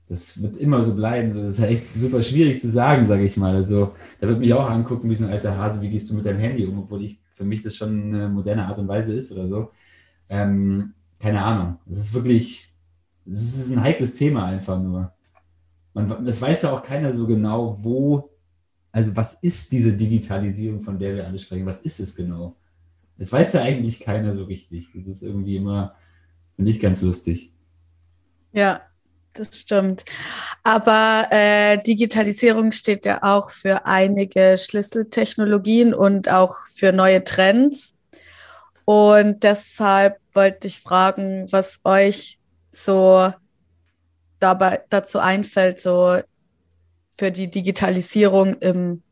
[0.09, 1.32] das wird immer so bleiben.
[1.32, 3.55] Das ist echt super schwierig zu sagen, sage ich mal.
[3.55, 6.26] Also, da wird mich auch angucken, wie so ein alter Hase, wie gehst du mit
[6.26, 9.32] deinem Handy um, obwohl ich für mich das schon eine moderne Art und Weise ist
[9.32, 9.70] oder so.
[10.28, 11.78] Ähm, keine Ahnung.
[11.88, 12.68] Es ist wirklich,
[13.31, 15.12] es ist ein heikles Thema einfach nur.
[15.95, 18.31] Man, das weiß ja auch keiner so genau, wo,
[18.93, 21.66] also was ist diese Digitalisierung, von der wir alle sprechen?
[21.66, 22.57] Was ist es genau?
[23.18, 24.91] Das weiß ja eigentlich keiner so richtig.
[24.95, 25.95] Das ist irgendwie immer,
[26.57, 27.53] nicht ganz lustig.
[28.53, 28.83] Ja,
[29.33, 30.05] das stimmt.
[30.62, 37.97] Aber äh, Digitalisierung steht ja auch für einige Schlüsseltechnologien und auch für neue Trends.
[38.85, 42.38] Und deshalb wollte ich fragen, was euch
[42.85, 43.33] so
[44.39, 46.20] dabei dazu einfällt, so
[47.18, 49.03] für die Digitalisierung im,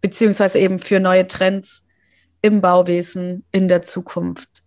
[0.00, 1.84] beziehungsweise eben für neue Trends
[2.42, 4.62] im Bauwesen in der Zukunft?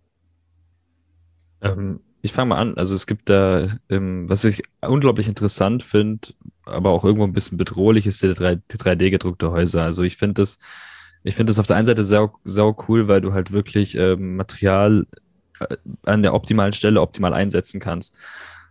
[1.60, 2.76] Ähm, ich fange mal an.
[2.76, 6.28] Also es gibt da, ähm, was ich unglaublich interessant finde,
[6.64, 9.84] aber auch irgendwo ein bisschen bedrohlich, ist die, 3, die 3D-gedruckte Häuser.
[9.84, 10.58] Also ich finde das,
[11.22, 14.36] ich finde das auf der einen Seite sau, sau cool, weil du halt wirklich ähm,
[14.36, 15.06] Material
[16.04, 18.16] an der optimalen Stelle optimal einsetzen kannst.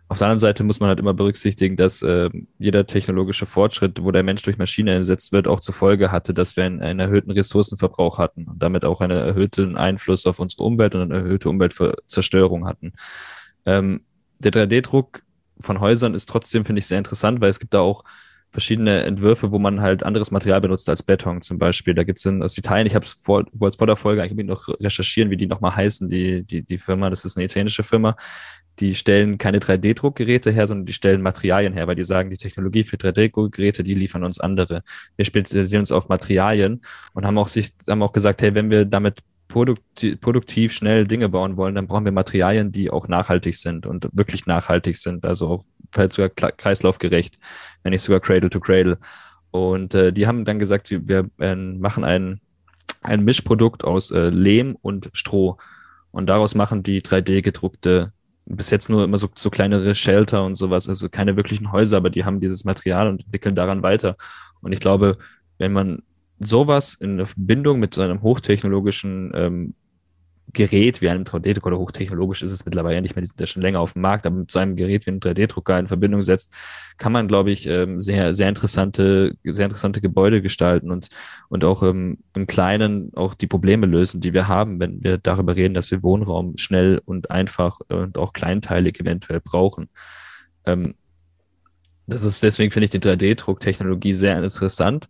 [0.08, 4.12] Auf der anderen Seite muss man halt immer berücksichtigen, dass äh, jeder technologische Fortschritt, wo
[4.12, 7.32] der Mensch durch Maschine ersetzt wird, auch zur Folge hatte, dass wir einen, einen erhöhten
[7.32, 12.66] Ressourcenverbrauch hatten und damit auch einen erhöhten Einfluss auf unsere Umwelt und eine erhöhte Umweltzerstörung
[12.66, 12.92] hatten.
[13.64, 14.02] Ähm,
[14.38, 15.22] der 3D-Druck
[15.58, 18.04] von Häusern ist trotzdem, finde ich, sehr interessant, weil es gibt da auch
[18.52, 21.94] verschiedene Entwürfe, wo man halt anderes Material benutzt als Beton zum Beispiel.
[21.94, 24.68] Da gibt es aus Italien, ich habe es vor, wollte vor der Folge eigentlich noch
[24.80, 28.16] recherchieren, wie die nochmal heißen, die, die, die Firma, das ist eine italienische Firma,
[28.78, 32.84] die stellen keine 3D-Druckgeräte her, sondern die stellen Materialien her, weil die sagen, die Technologie
[32.84, 34.82] für 3D-Druckgeräte, die liefern uns andere.
[35.16, 36.82] Wir spezialisieren uns auf Materialien
[37.14, 41.28] und haben auch sich, haben auch gesagt, hey, wenn wir damit produktiv, produktiv schnell Dinge
[41.28, 45.48] bauen wollen, dann brauchen wir Materialien, die auch nachhaltig sind und wirklich nachhaltig sind, also
[45.48, 47.38] auch vielleicht sogar kreislaufgerecht,
[47.82, 48.98] wenn nicht sogar Cradle to Cradle.
[49.50, 52.40] Und äh, die haben dann gesagt, wir, wir äh, machen ein,
[53.02, 55.56] ein Mischprodukt aus äh, Lehm und Stroh.
[56.10, 58.12] Und daraus machen die 3D-gedruckte,
[58.46, 62.10] bis jetzt nur immer so, so kleinere Shelter und sowas, also keine wirklichen Häuser, aber
[62.10, 64.16] die haben dieses Material und entwickeln daran weiter.
[64.60, 65.18] Und ich glaube,
[65.58, 66.02] wenn man
[66.38, 69.74] sowas in Verbindung mit so einem hochtechnologischen ähm,
[70.52, 73.62] Gerät wie einem 3D-Drucker oder hochtechnologisch ist es mittlerweile nicht mehr, die sind ja schon
[73.62, 76.54] länger auf dem Markt, aber mit so einem Gerät wie einem 3D-Drucker in Verbindung setzt,
[76.98, 81.08] kann man, glaube ich, ähm, sehr, sehr interessante, sehr interessante Gebäude gestalten und,
[81.48, 85.56] und auch ähm, im Kleinen auch die Probleme lösen, die wir haben, wenn wir darüber
[85.56, 89.88] reden, dass wir Wohnraum schnell und einfach und auch kleinteilig eventuell brauchen.
[90.64, 90.94] Ähm,
[92.06, 95.08] das ist, deswegen finde ich die 3D-Drucktechnologie sehr interessant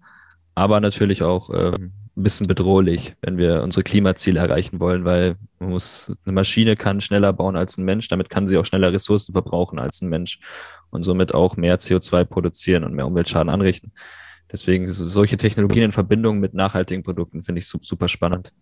[0.57, 5.70] aber natürlich auch ähm, ein bisschen bedrohlich, wenn wir unsere Klimaziele erreichen wollen, weil man
[5.70, 9.34] muss, eine Maschine kann schneller bauen als ein Mensch, damit kann sie auch schneller Ressourcen
[9.34, 10.40] verbrauchen als ein Mensch
[10.88, 13.92] und somit auch mehr CO2 produzieren und mehr Umweltschaden anrichten.
[14.50, 18.52] Deswegen solche Technologien in Verbindung mit nachhaltigen Produkten finde ich super spannend.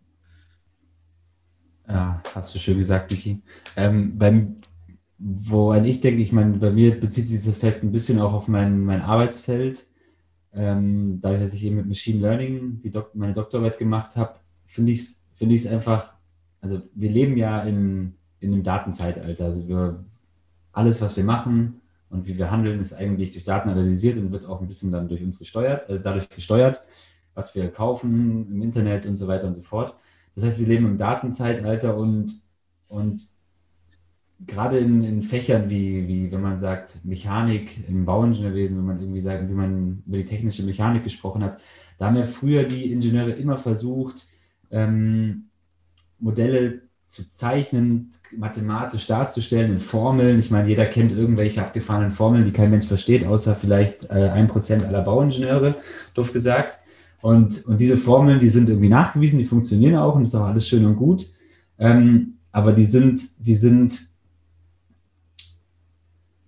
[1.86, 3.40] Ja, hast du schön gesagt, Vicky.
[3.76, 4.57] Ähm, beim,
[5.18, 8.49] woran ich denke, ich meine, bei mir bezieht sich das Feld ein bisschen auch auf
[8.49, 9.86] mein, mein Arbeitsfeld.
[10.55, 15.00] Ähm, dadurch, dass ich eben mit Machine Learning Dok meine Doktorarbeit gemacht habe, finde ich
[15.00, 16.14] es find ich's einfach,
[16.61, 19.44] also wir leben ja in, in einem Datenzeitalter.
[19.44, 20.05] Also wir,
[20.72, 24.46] alles, was wir machen und wie wir handeln, ist eigentlich durch Daten analysiert und wird
[24.46, 26.82] auch ein bisschen dann durch uns gesteuert, äh, dadurch gesteuert,
[27.34, 29.94] was wir kaufen im Internet und so weiter und so fort.
[30.34, 32.40] Das heißt, wir leben im Datenzeitalter und,
[32.88, 33.20] und
[34.47, 39.20] gerade in, in Fächern wie, wie, wenn man sagt, Mechanik im Bauingenieurwesen, wenn man irgendwie
[39.20, 41.61] sagt, wie man über die technische Mechanik gesprochen hat,
[41.99, 44.26] da haben ja früher die Ingenieure immer versucht,
[44.70, 45.45] ähm,
[46.18, 50.41] Modelle zu zeichnen, mathematisch darzustellen in Formeln.
[50.41, 54.49] Ich meine, jeder kennt irgendwelche abgefahrenen Formeln, die kein Mensch versteht, außer vielleicht äh, ein
[54.49, 55.76] Prozent aller Bauingenieure,
[56.14, 56.80] doof gesagt.
[57.20, 60.68] Und, und diese Formeln, die sind irgendwie nachgewiesen, die funktionieren auch und ist auch alles
[60.68, 61.28] schön und gut.
[61.78, 64.09] Ähm, aber die sind, die sind,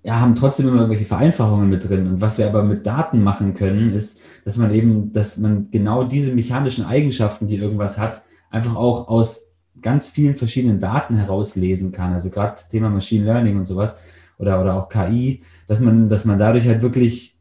[0.06, 2.06] ja, haben trotzdem immer irgendwelche Vereinfachungen mit drin.
[2.06, 6.04] Und was wir aber mit Daten machen können, ist, dass man eben, dass man genau
[6.04, 9.48] diese mechanischen Eigenschaften, die irgendwas hat, einfach auch aus
[9.82, 12.12] ganz vielen verschiedenen Daten herauslesen kann.
[12.12, 13.96] Also gerade Thema Machine Learning und sowas
[14.38, 17.36] oder, oder auch KI, dass man, dass man dadurch halt wirklich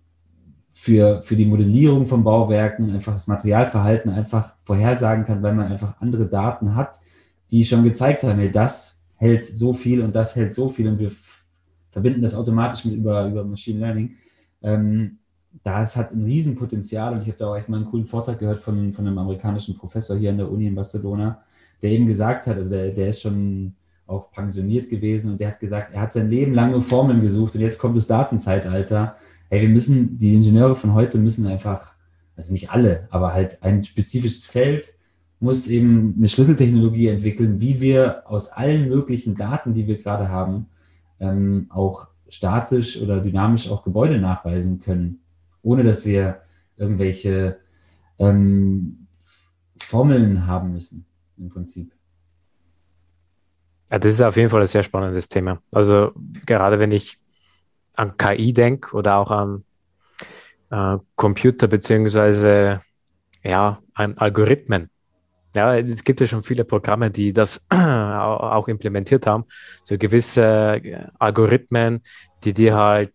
[0.73, 6.01] für, für die Modellierung von Bauwerken einfach das Materialverhalten einfach vorhersagen kann, weil man einfach
[6.01, 6.99] andere Daten hat,
[7.51, 10.97] die schon gezeigt haben, hey, das hält so viel und das hält so viel und
[10.97, 11.11] wir
[11.95, 14.11] verbinden das automatisch mit über, über Machine Learning.
[14.61, 15.19] Ähm,
[15.63, 18.61] das hat ein Riesenpotenzial und ich habe da auch echt mal einen coolen Vortrag gehört
[18.61, 21.41] von, von einem amerikanischen Professor hier an der Uni in Barcelona,
[21.81, 23.73] der eben gesagt hat, also der, der ist schon
[24.05, 27.55] auch pensioniert gewesen und der hat gesagt, er hat sein Leben lang nur Formeln gesucht
[27.55, 29.15] und jetzt kommt das Datenzeitalter
[29.49, 31.93] hey, wir müssen, die Ingenieure von heute müssen einfach,
[32.35, 34.93] also nicht alle, aber halt ein spezifisches Feld
[35.39, 40.67] muss eben eine Schlüsseltechnologie entwickeln, wie wir aus allen möglichen Daten, die wir gerade haben,
[41.19, 45.21] ähm, auch statisch oder dynamisch auch Gebäude nachweisen können,
[45.61, 46.41] ohne dass wir
[46.77, 47.59] irgendwelche
[48.19, 49.07] ähm,
[49.77, 51.05] Formeln haben müssen,
[51.37, 51.93] im Prinzip.
[53.91, 55.61] Ja, das ist auf jeden Fall ein sehr spannendes Thema.
[55.71, 56.11] Also
[56.45, 57.19] gerade wenn ich
[57.95, 59.63] an KI denke oder auch an
[60.69, 62.81] äh, Computer beziehungsweise
[63.43, 64.89] ja, an Algorithmen.
[65.55, 69.45] Ja, es gibt ja schon viele Programme, die das auch implementiert haben.
[69.83, 72.01] So gewisse äh, Algorithmen,
[72.43, 73.13] die dir halt,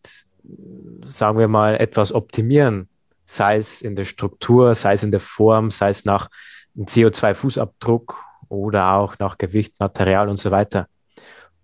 [1.04, 2.88] sagen wir mal, etwas optimieren,
[3.26, 6.30] sei es in der Struktur, sei es in der Form, sei es nach
[6.78, 8.14] CO2-Fußabdruck
[8.48, 10.88] oder auch nach Gewicht, Material und so weiter.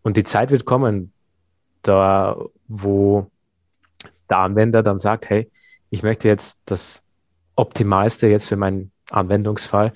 [0.03, 1.13] Und die Zeit wird kommen,
[1.81, 2.37] da
[2.69, 3.31] wo
[4.29, 5.51] der Anwender dann sagt, hey,
[5.89, 7.05] ich möchte jetzt das
[7.55, 9.93] Optimalste jetzt für meinen Anwendungsfall,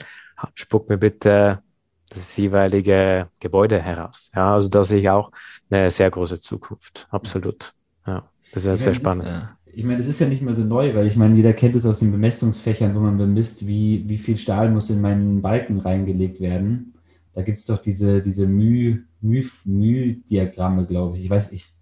[0.54, 1.62] spuck mir bitte
[2.10, 4.30] das jeweilige Gebäude heraus.
[4.34, 5.30] Ja, also da sehe ich auch
[5.70, 7.06] eine sehr große Zukunft.
[7.10, 7.72] Absolut.
[8.06, 9.26] Ja, das ist ja sehr spannend.
[9.26, 11.76] Ist, ich meine, das ist ja nicht mehr so neu, weil ich meine, jeder kennt
[11.76, 15.78] es aus den Bemessungsfächern, wo man bemisst, wie, wie viel Stahl muss in meinen Balken
[15.78, 16.94] reingelegt werden.
[17.32, 21.24] Da gibt es doch diese, diese Müh-Diagramme, glaube ich.
[21.24, 21.72] Ich weiß, ich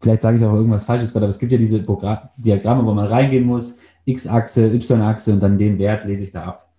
[0.00, 1.82] vielleicht sage ich auch irgendwas Falsches gerade, aber es gibt ja diese
[2.36, 6.73] Diagramme, wo man reingehen muss, X-Achse, Y-Achse und dann den Wert lese ich da ab.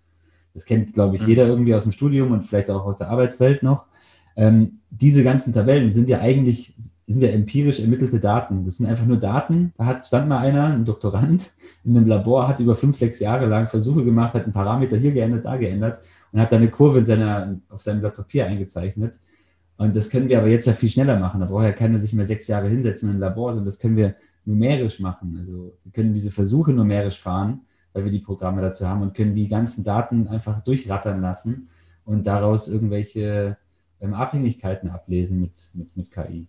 [0.56, 1.28] Das kennt, glaube ich, mhm.
[1.28, 3.88] jeder irgendwie aus dem Studium und vielleicht auch aus der Arbeitswelt noch.
[4.36, 6.74] Ähm, diese ganzen Tabellen sind ja eigentlich,
[7.08, 8.64] sind ja empirisch ermittelte Daten.
[8.64, 9.74] Das sind einfach nur Daten.
[9.78, 11.52] Da hat, stand mal einer, ein Doktorand,
[11.84, 15.12] in einem Labor, hat über fünf, sechs Jahre lang Versuche gemacht, hat einen Parameter hier
[15.12, 16.00] geändert, da geändert
[16.32, 19.20] und hat da eine Kurve in seiner, auf seinem Blatt Papier eingezeichnet.
[19.78, 21.42] Und das können wir aber jetzt ja viel schneller machen.
[21.42, 23.98] Da braucht ja keiner sich mehr sechs Jahre hinsetzen in ein Labor, sondern das können
[23.98, 25.36] wir numerisch machen.
[25.38, 27.62] Also wir können diese Versuche numerisch fahren,
[27.96, 31.70] weil wir die Programme dazu haben und können die ganzen Daten einfach durchrattern lassen
[32.04, 33.58] und daraus irgendwelche
[34.02, 36.46] ähm, Abhängigkeiten ablesen mit, mit, mit KI.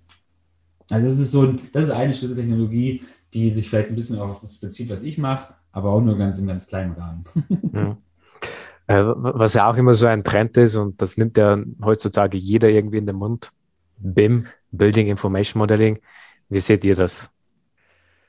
[0.90, 4.58] Also das ist so, das ist eine Schlüsseltechnologie, die sich vielleicht ein bisschen auf das
[4.58, 7.22] bezieht, was ich mache, aber auch nur ganz im ganz kleinen Rahmen.
[7.72, 7.96] Ja.
[8.88, 12.68] Äh, was ja auch immer so ein Trend ist, und das nimmt ja heutzutage jeder
[12.68, 13.50] irgendwie in den Mund,
[13.98, 15.98] BIM, Building Information Modeling.
[16.48, 17.28] Wie seht ihr das?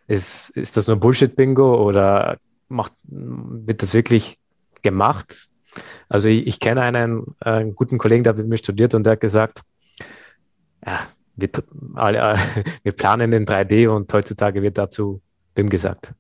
[0.08, 2.40] Ist, ist das nur Bullshit-Bingo oder
[2.70, 4.40] macht, wird das wirklich
[4.82, 5.50] gemacht?
[6.10, 9.22] Also ich, ich kenne einen, einen, guten Kollegen, der mit mir studiert und der hat
[9.22, 9.62] gesagt,
[10.86, 11.50] ja, wir,
[11.96, 12.36] alle,
[12.84, 15.22] wir planen in 3D und heutzutage wird dazu
[15.54, 16.14] BIM gesagt.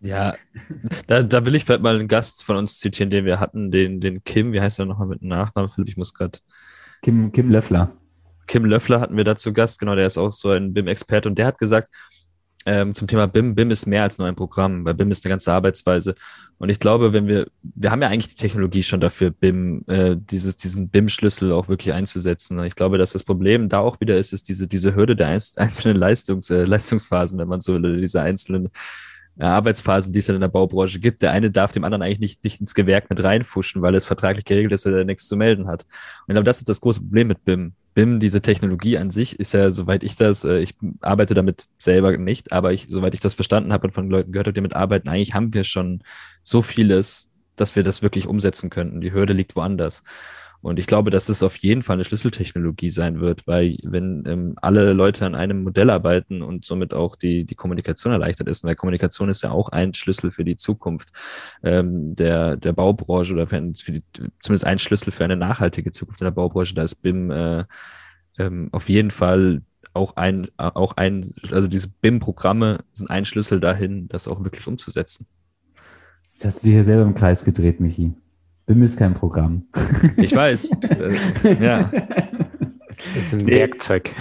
[0.00, 0.36] Ja,
[1.08, 4.00] da, da will ich vielleicht mal einen Gast von uns zitieren, den wir hatten, den,
[4.00, 6.38] den Kim, wie heißt er nochmal mit dem Nachnamen, Philipp, ich muss gerade.
[7.02, 7.92] Kim, Kim Löffler.
[8.46, 11.36] Kim Löffler hatten wir da zu Gast, genau, der ist auch so ein BIM-Experte und
[11.38, 11.88] der hat gesagt,
[12.68, 15.30] ähm, zum Thema BIM, BIM ist mehr als nur ein Programm, weil BIM ist eine
[15.30, 16.14] ganze Arbeitsweise.
[16.58, 20.16] Und ich glaube, wenn wir, wir haben ja eigentlich die Technologie schon dafür, BIM, äh,
[20.18, 22.62] dieses, diesen BIM-Schlüssel auch wirklich einzusetzen.
[22.64, 25.96] Ich glaube, dass das Problem da auch wieder ist, ist diese, diese Hürde der einzelnen
[25.96, 28.68] Leistungs, äh, Leistungsphasen, wenn man so will, diese einzelnen
[29.46, 31.22] Arbeitsphasen, die es in der Baubranche gibt.
[31.22, 34.44] Der eine darf dem anderen eigentlich nicht, nicht ins Gewerk mit reinfuschen, weil es vertraglich
[34.44, 35.84] geregelt ist, dass er nichts zu melden hat.
[35.84, 37.74] Und ich glaube, das ist das große Problem mit BIM.
[37.94, 42.16] BIM, diese Technologie an sich, ist ja, soweit ich das, äh, ich arbeite damit selber
[42.16, 44.76] nicht, aber ich, soweit ich das verstanden habe und von Leuten gehört habe, die damit
[44.76, 46.02] arbeiten, eigentlich haben wir schon
[46.42, 49.00] so vieles, dass wir das wirklich umsetzen könnten.
[49.00, 50.02] Die Hürde liegt woanders.
[50.60, 54.54] Und ich glaube, dass es auf jeden Fall eine Schlüsseltechnologie sein wird, weil wenn ähm,
[54.60, 58.74] alle Leute an einem Modell arbeiten und somit auch die, die Kommunikation erleichtert ist, weil
[58.74, 61.10] Kommunikation ist ja auch ein Schlüssel für die Zukunft
[61.62, 64.02] ähm, der, der Baubranche oder für, für die,
[64.40, 67.64] zumindest ein Schlüssel für eine nachhaltige Zukunft in der Baubranche, da ist BIM äh,
[68.38, 69.62] ähm, auf jeden Fall
[69.94, 75.26] auch ein, auch ein, also diese BIM-Programme sind ein Schlüssel dahin, das auch wirklich umzusetzen.
[76.32, 78.14] Jetzt hast du dich ja selber im Kreis gedreht, Michi.
[78.68, 79.66] BIM ist kein Programm.
[80.18, 80.76] Ich weiß.
[81.58, 81.90] ja.
[81.90, 84.14] Das ist ein Werkzeug.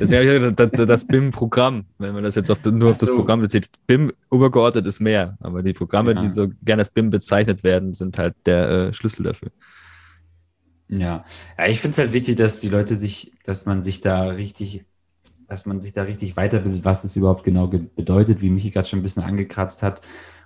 [0.00, 3.70] Das ist das, das BIM-Programm, wenn man das jetzt auf, nur auf das Programm bezieht.
[3.86, 6.20] BIM übergeordnet ist mehr, aber die Programme, ja.
[6.20, 9.50] die so gerne als BIM bezeichnet werden, sind halt der äh, Schlüssel dafür.
[10.88, 11.24] Ja,
[11.56, 14.86] ja ich finde es halt wichtig, dass die Leute sich, dass man sich da richtig,
[15.46, 18.98] dass man sich da richtig weiterbildet, was es überhaupt genau bedeutet, wie Michi gerade schon
[18.98, 20.00] ein bisschen angekratzt hat.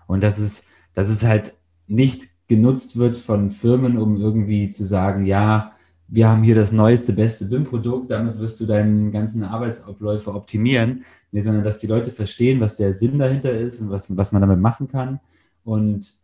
[0.06, 1.54] Und dass es, dass es halt
[1.86, 5.72] nicht genutzt wird von Firmen, um irgendwie zu sagen, ja,
[6.06, 11.40] wir haben hier das neueste, beste BIM-Produkt, damit wirst du deinen ganzen Arbeitsabläufe optimieren, nee,
[11.40, 14.60] sondern dass die Leute verstehen, was der Sinn dahinter ist und was, was man damit
[14.60, 15.20] machen kann
[15.64, 16.14] und,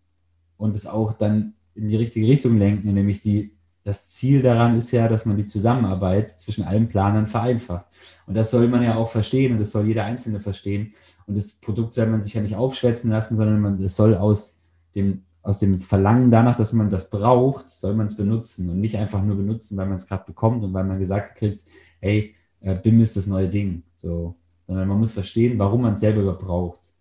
[0.59, 4.91] und es auch dann in die richtige Richtung lenken, nämlich die, das Ziel daran ist
[4.91, 7.87] ja, dass man die Zusammenarbeit zwischen allen Planern vereinfacht.
[8.27, 10.93] Und das soll man ja auch verstehen und das soll jeder Einzelne verstehen.
[11.27, 14.59] Und das Produkt soll man sich ja nicht aufschwätzen lassen, sondern es soll aus
[14.95, 18.97] dem aus dem Verlangen danach, dass man das braucht, soll man es benutzen und nicht
[18.97, 21.65] einfach nur benutzen, weil man es gerade bekommt und weil man gesagt kriegt,
[22.01, 23.83] hey, äh, BIM ist das neue Ding.
[23.95, 24.37] So,
[24.67, 26.93] sondern man muss verstehen, warum man es selber braucht.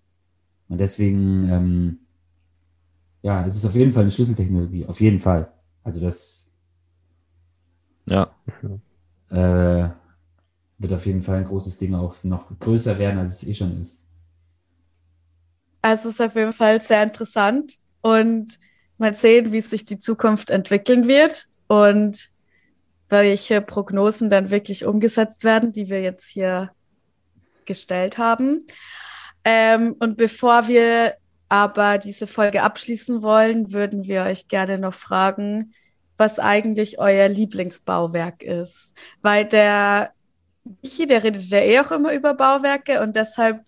[0.69, 1.99] Und deswegen, ähm,
[3.21, 5.51] ja, es ist auf jeden Fall eine Schlüsseltechnologie, auf jeden Fall.
[5.83, 6.47] Also das
[8.07, 8.31] ja.
[9.29, 9.89] Äh,
[10.77, 13.79] wird auf jeden Fall ein großes Ding auch noch größer werden, als es eh schon
[13.81, 14.05] ist.
[15.81, 18.59] Also es ist auf jeden Fall sehr interessant und
[18.97, 22.29] mal sehen, wie sich die Zukunft entwickeln wird und
[23.09, 26.71] welche Prognosen dann wirklich umgesetzt werden, die wir jetzt hier
[27.65, 28.65] gestellt haben.
[29.45, 31.15] Ähm, und bevor wir
[31.49, 35.73] aber diese Folge abschließen wollen, würden wir euch gerne noch fragen,
[36.17, 38.93] was eigentlich euer Lieblingsbauwerk ist.
[39.21, 40.11] Weil der
[40.81, 43.63] Michi, der redet ja eh auch immer über Bauwerke und deshalb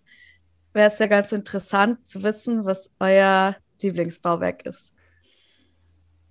[0.73, 4.91] wäre es ja ganz interessant zu wissen, was euer Lieblingsbauwerk ist?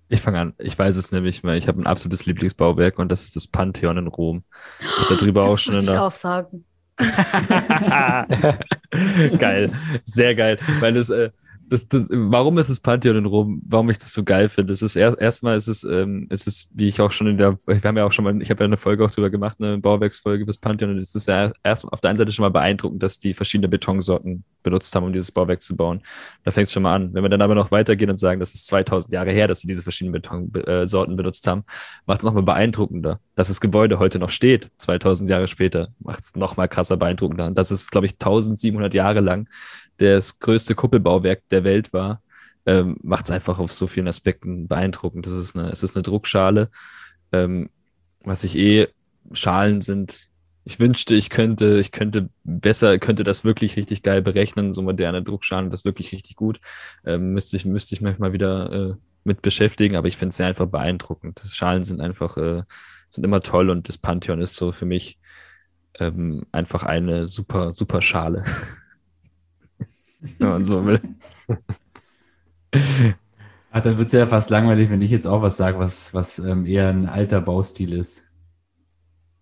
[0.07, 0.53] Ich fange an.
[0.57, 3.97] Ich weiß es nämlich, weil ich habe ein absolutes Lieblingsbauwerk und das ist das Pantheon
[3.97, 4.43] in Rom.
[4.79, 5.93] Ich darüber das auch schon in der.
[5.93, 6.65] Ich auch sagen.
[9.37, 9.71] geil,
[10.03, 11.29] sehr geil, weil es äh,
[11.69, 13.61] das, das, warum ist es Pantheon in Rom?
[13.65, 14.73] Warum ich das so geil finde?
[14.73, 17.57] Es ist erst, erstmal ist es, ähm, ist es, wie ich auch schon in der,
[17.65, 19.77] wir haben ja auch schon mal, ich habe ja eine Folge auch drüber gemacht, eine
[19.77, 23.01] Bauwerksfolge fürs Pantheon, und es ist ja erst auf der einen Seite schon mal beeindruckend,
[23.03, 26.01] dass die verschiedene Betonsorten benutzt haben, um dieses Bauwerk zu bauen.
[26.43, 27.13] Da fängt es schon mal an.
[27.13, 29.67] Wenn wir dann aber noch weitergehen und sagen, das ist 2000 Jahre her, dass sie
[29.67, 31.63] diese verschiedenen Betonsorten benutzt haben,
[32.05, 33.19] macht es nochmal beeindruckender.
[33.35, 37.47] Dass das Gebäude heute noch steht, 2000 Jahre später, macht es nochmal krasser beeindruckender.
[37.47, 39.47] Und das ist, glaube ich, 1700 Jahre lang
[39.99, 42.21] das größte Kuppelbauwerk der Welt war,
[42.65, 45.25] ähm, macht es einfach auf so vielen Aspekten beeindruckend.
[45.25, 46.69] Das ist eine, es ist eine Druckschale,
[47.31, 47.69] ähm,
[48.23, 48.87] was ich eh,
[49.33, 50.29] Schalen sind,
[50.65, 55.23] ich wünschte, ich könnte, ich könnte besser, könnte das wirklich richtig geil berechnen, so moderne
[55.23, 56.59] Druckschalen, das wirklich richtig gut.
[57.05, 60.37] Ähm, müsste ich, müsste ich mich mal wieder äh, mit beschäftigen, aber ich finde es
[60.37, 61.41] sehr einfach beeindruckend.
[61.45, 62.63] Schalen sind einfach, äh,
[63.09, 65.19] sind immer toll und das Pantheon ist so für mich
[65.99, 68.43] ähm, einfach eine super, super Schale.
[70.19, 71.01] wenn man so will.
[73.71, 76.39] Ach, dann wird es ja fast langweilig, wenn ich jetzt auch was sage, was, was
[76.39, 78.23] ähm, eher ein alter Baustil ist.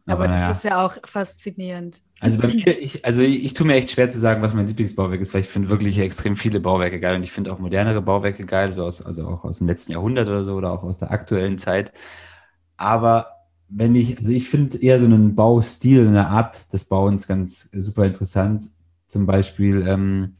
[0.06, 0.52] Aber, Aber das naja.
[0.52, 2.02] ist ja auch faszinierend.
[2.20, 4.68] Also bei mir, ich, also ich, ich tue mir echt schwer zu sagen, was mein
[4.68, 8.02] Lieblingsbauwerk ist, weil ich finde wirklich extrem viele Bauwerke geil und ich finde auch modernere
[8.02, 10.98] Bauwerke geil, so aus, also auch aus dem letzten Jahrhundert oder so oder auch aus
[10.98, 11.92] der aktuellen Zeit.
[12.78, 13.34] Aber
[13.70, 18.06] wenn ich, also ich finde eher so einen Baustil, eine Art des Bauens ganz super
[18.06, 18.70] interessant.
[19.08, 20.36] Zum Beispiel, ähm,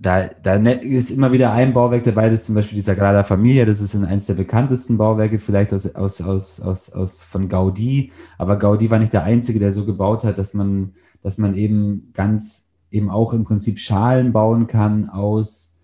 [0.00, 3.22] da, da ne, ist immer wieder ein Bauwerk dabei, das ist zum Beispiel die Sagrada
[3.22, 8.10] Familia, das ist eines der bekanntesten Bauwerke, vielleicht aus, aus, aus, aus, aus von Gaudi.
[8.38, 12.10] Aber Gaudi war nicht der Einzige, der so gebaut hat, dass man, dass man eben
[12.14, 15.74] ganz, eben auch im Prinzip Schalen bauen kann aus,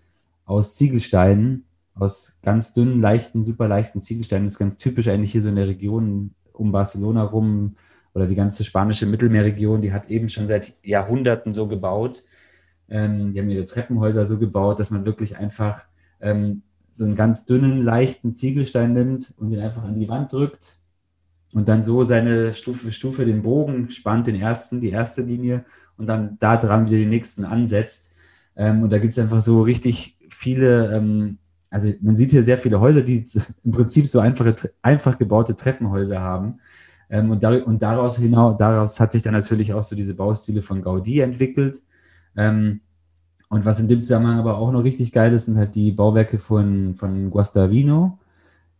[0.45, 4.45] aus Ziegelsteinen, aus ganz dünnen, leichten, super leichten Ziegelsteinen.
[4.45, 7.75] Das ist ganz typisch eigentlich hier so in der Region um Barcelona rum
[8.15, 12.23] oder die ganze spanische Mittelmeerregion, die hat eben schon seit Jahrhunderten so gebaut
[12.89, 15.85] ähm, die haben ihre Treppenhäuser so gebaut, dass man wirklich einfach
[16.21, 20.77] ähm, so einen ganz dünnen, leichten Ziegelstein nimmt und den einfach an die Wand drückt
[21.53, 25.65] und dann so seine Stufe für Stufe den Bogen spannt, den ersten, die erste Linie
[25.97, 28.13] und dann da dran wieder den nächsten ansetzt.
[28.55, 31.37] Ähm, und da gibt es einfach so richtig viele, ähm,
[31.69, 33.25] also man sieht hier sehr viele Häuser, die
[33.63, 36.59] im Prinzip so einfache, einfach gebaute Treppenhäuser haben.
[37.09, 40.61] Ähm, und, da, und daraus, hinaus, daraus hat sich dann natürlich auch so diese Baustile
[40.61, 41.81] von Gaudi entwickelt.
[42.37, 42.81] Ähm,
[43.49, 46.37] und was in dem Zusammenhang aber auch noch richtig geil ist, sind halt die Bauwerke
[46.37, 48.19] von, von Guastavino.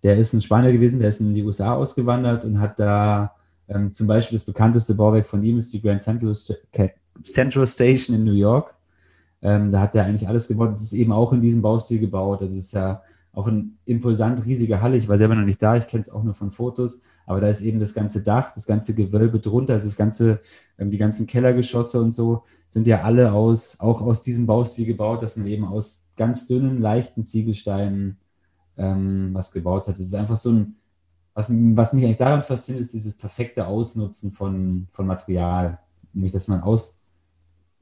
[0.04, 3.34] Der ist ein Spanier gewesen, der ist in die USA ausgewandert und hat da
[3.68, 6.34] ähm, zum Beispiel das bekannteste Bauwerk von ihm ist die Grand Central,
[7.22, 8.76] Central Station in New York.
[9.42, 10.72] Ähm, da hat er eigentlich alles gebaut.
[10.72, 12.42] Das ist eben auch in diesem Baustil gebaut.
[12.42, 13.02] Das ist ja
[13.34, 14.98] auch ein impulsant riesiger Halle.
[14.98, 17.50] Ich war selber noch nicht da, ich kenne es auch nur von Fotos, aber da
[17.50, 20.40] ist eben das ganze Dach, das ganze Gewölbe drunter, also das ganze,
[20.80, 25.22] ähm, die ganzen Kellergeschosse und so sind ja alle aus, auch aus diesem Baustil gebaut,
[25.22, 28.18] dass man eben aus ganz dünnen, leichten Ziegelsteinen
[28.78, 29.96] ähm, was gebaut hat.
[29.96, 30.76] Das ist einfach so ein,
[31.34, 35.80] was, was mich eigentlich daran fasziniert, ist dieses perfekte Ausnutzen von, von Material.
[36.14, 36.98] Nämlich, dass man aus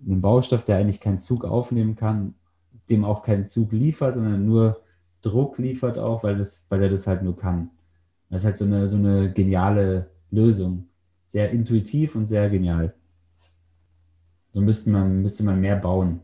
[0.03, 2.33] einem Baustoff, der eigentlich keinen Zug aufnehmen kann,
[2.89, 4.81] dem auch keinen Zug liefert, sondern nur
[5.21, 7.69] Druck liefert auch, weil, das, weil er das halt nur kann.
[8.35, 10.89] Das ist halt so eine, so eine geniale Lösung.
[11.25, 12.93] Sehr intuitiv und sehr genial.
[14.51, 16.19] So müsste man, müsste man mehr bauen.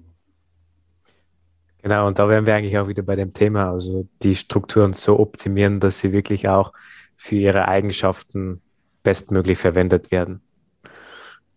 [1.81, 5.21] Genau, und da wären wir eigentlich auch wieder bei dem Thema, also die Strukturen so
[5.21, 6.73] optimieren, dass sie wirklich auch
[7.15, 8.59] für ihre Eigenschaften
[9.03, 10.41] bestmöglich verwendet werden.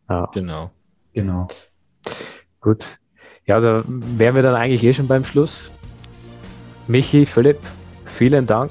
[0.09, 0.31] Ja.
[0.33, 0.71] Genau.
[1.13, 1.49] Genau.
[2.61, 3.01] Gut.
[3.45, 5.69] Ja, da wären wir dann eigentlich eh schon beim Schluss.
[6.87, 7.59] Michi, Philipp,
[8.05, 8.71] vielen Dank,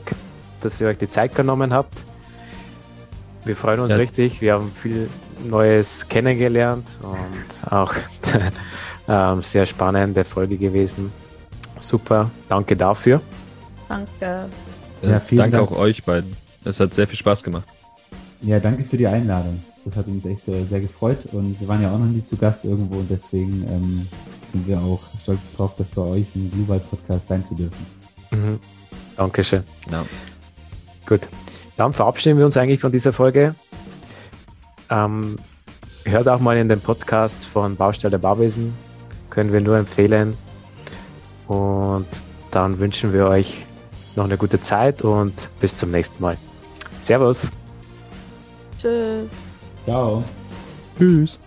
[0.66, 2.03] dass ihr euch die Zeit genommen habt.
[3.45, 3.97] Wir freuen uns ja.
[3.97, 4.41] richtig.
[4.41, 5.09] Wir haben viel
[5.45, 7.93] Neues kennengelernt und auch
[9.07, 11.11] ähm, sehr spannende Folge gewesen.
[11.80, 13.22] Super, danke dafür.
[13.89, 14.49] Danke.
[15.01, 15.72] Ja, vielen danke Dank.
[15.72, 16.36] auch euch beiden.
[16.64, 17.68] Es hat sehr viel Spaß gemacht.
[18.41, 19.61] Ja, danke für die Einladung.
[19.84, 22.38] Das hat uns echt äh, sehr gefreut und wir waren ja auch noch nie zu
[22.38, 24.07] Gast irgendwo und deswegen ähm,
[24.53, 27.86] sind wir auch stolz darauf, dass bei euch im Blue Podcast sein zu dürfen.
[28.32, 28.59] Mhm.
[29.18, 29.64] Dankeschön.
[29.91, 30.05] Ja.
[31.06, 31.22] Gut.
[31.78, 33.56] Dann verabschieden wir uns eigentlich von dieser Folge.
[34.89, 35.38] Ähm,
[36.06, 38.74] hört auch mal in den Podcast von Baustelle Bauwesen.
[39.30, 40.38] Können wir nur empfehlen.
[41.47, 42.08] Und
[42.51, 43.66] dann wünschen wir euch
[44.16, 46.38] noch eine gute Zeit und bis zum nächsten Mal.
[47.01, 47.49] Servus.
[48.78, 49.32] Tschüss.
[49.86, 50.24] Ciao.
[50.97, 51.39] Tschüss.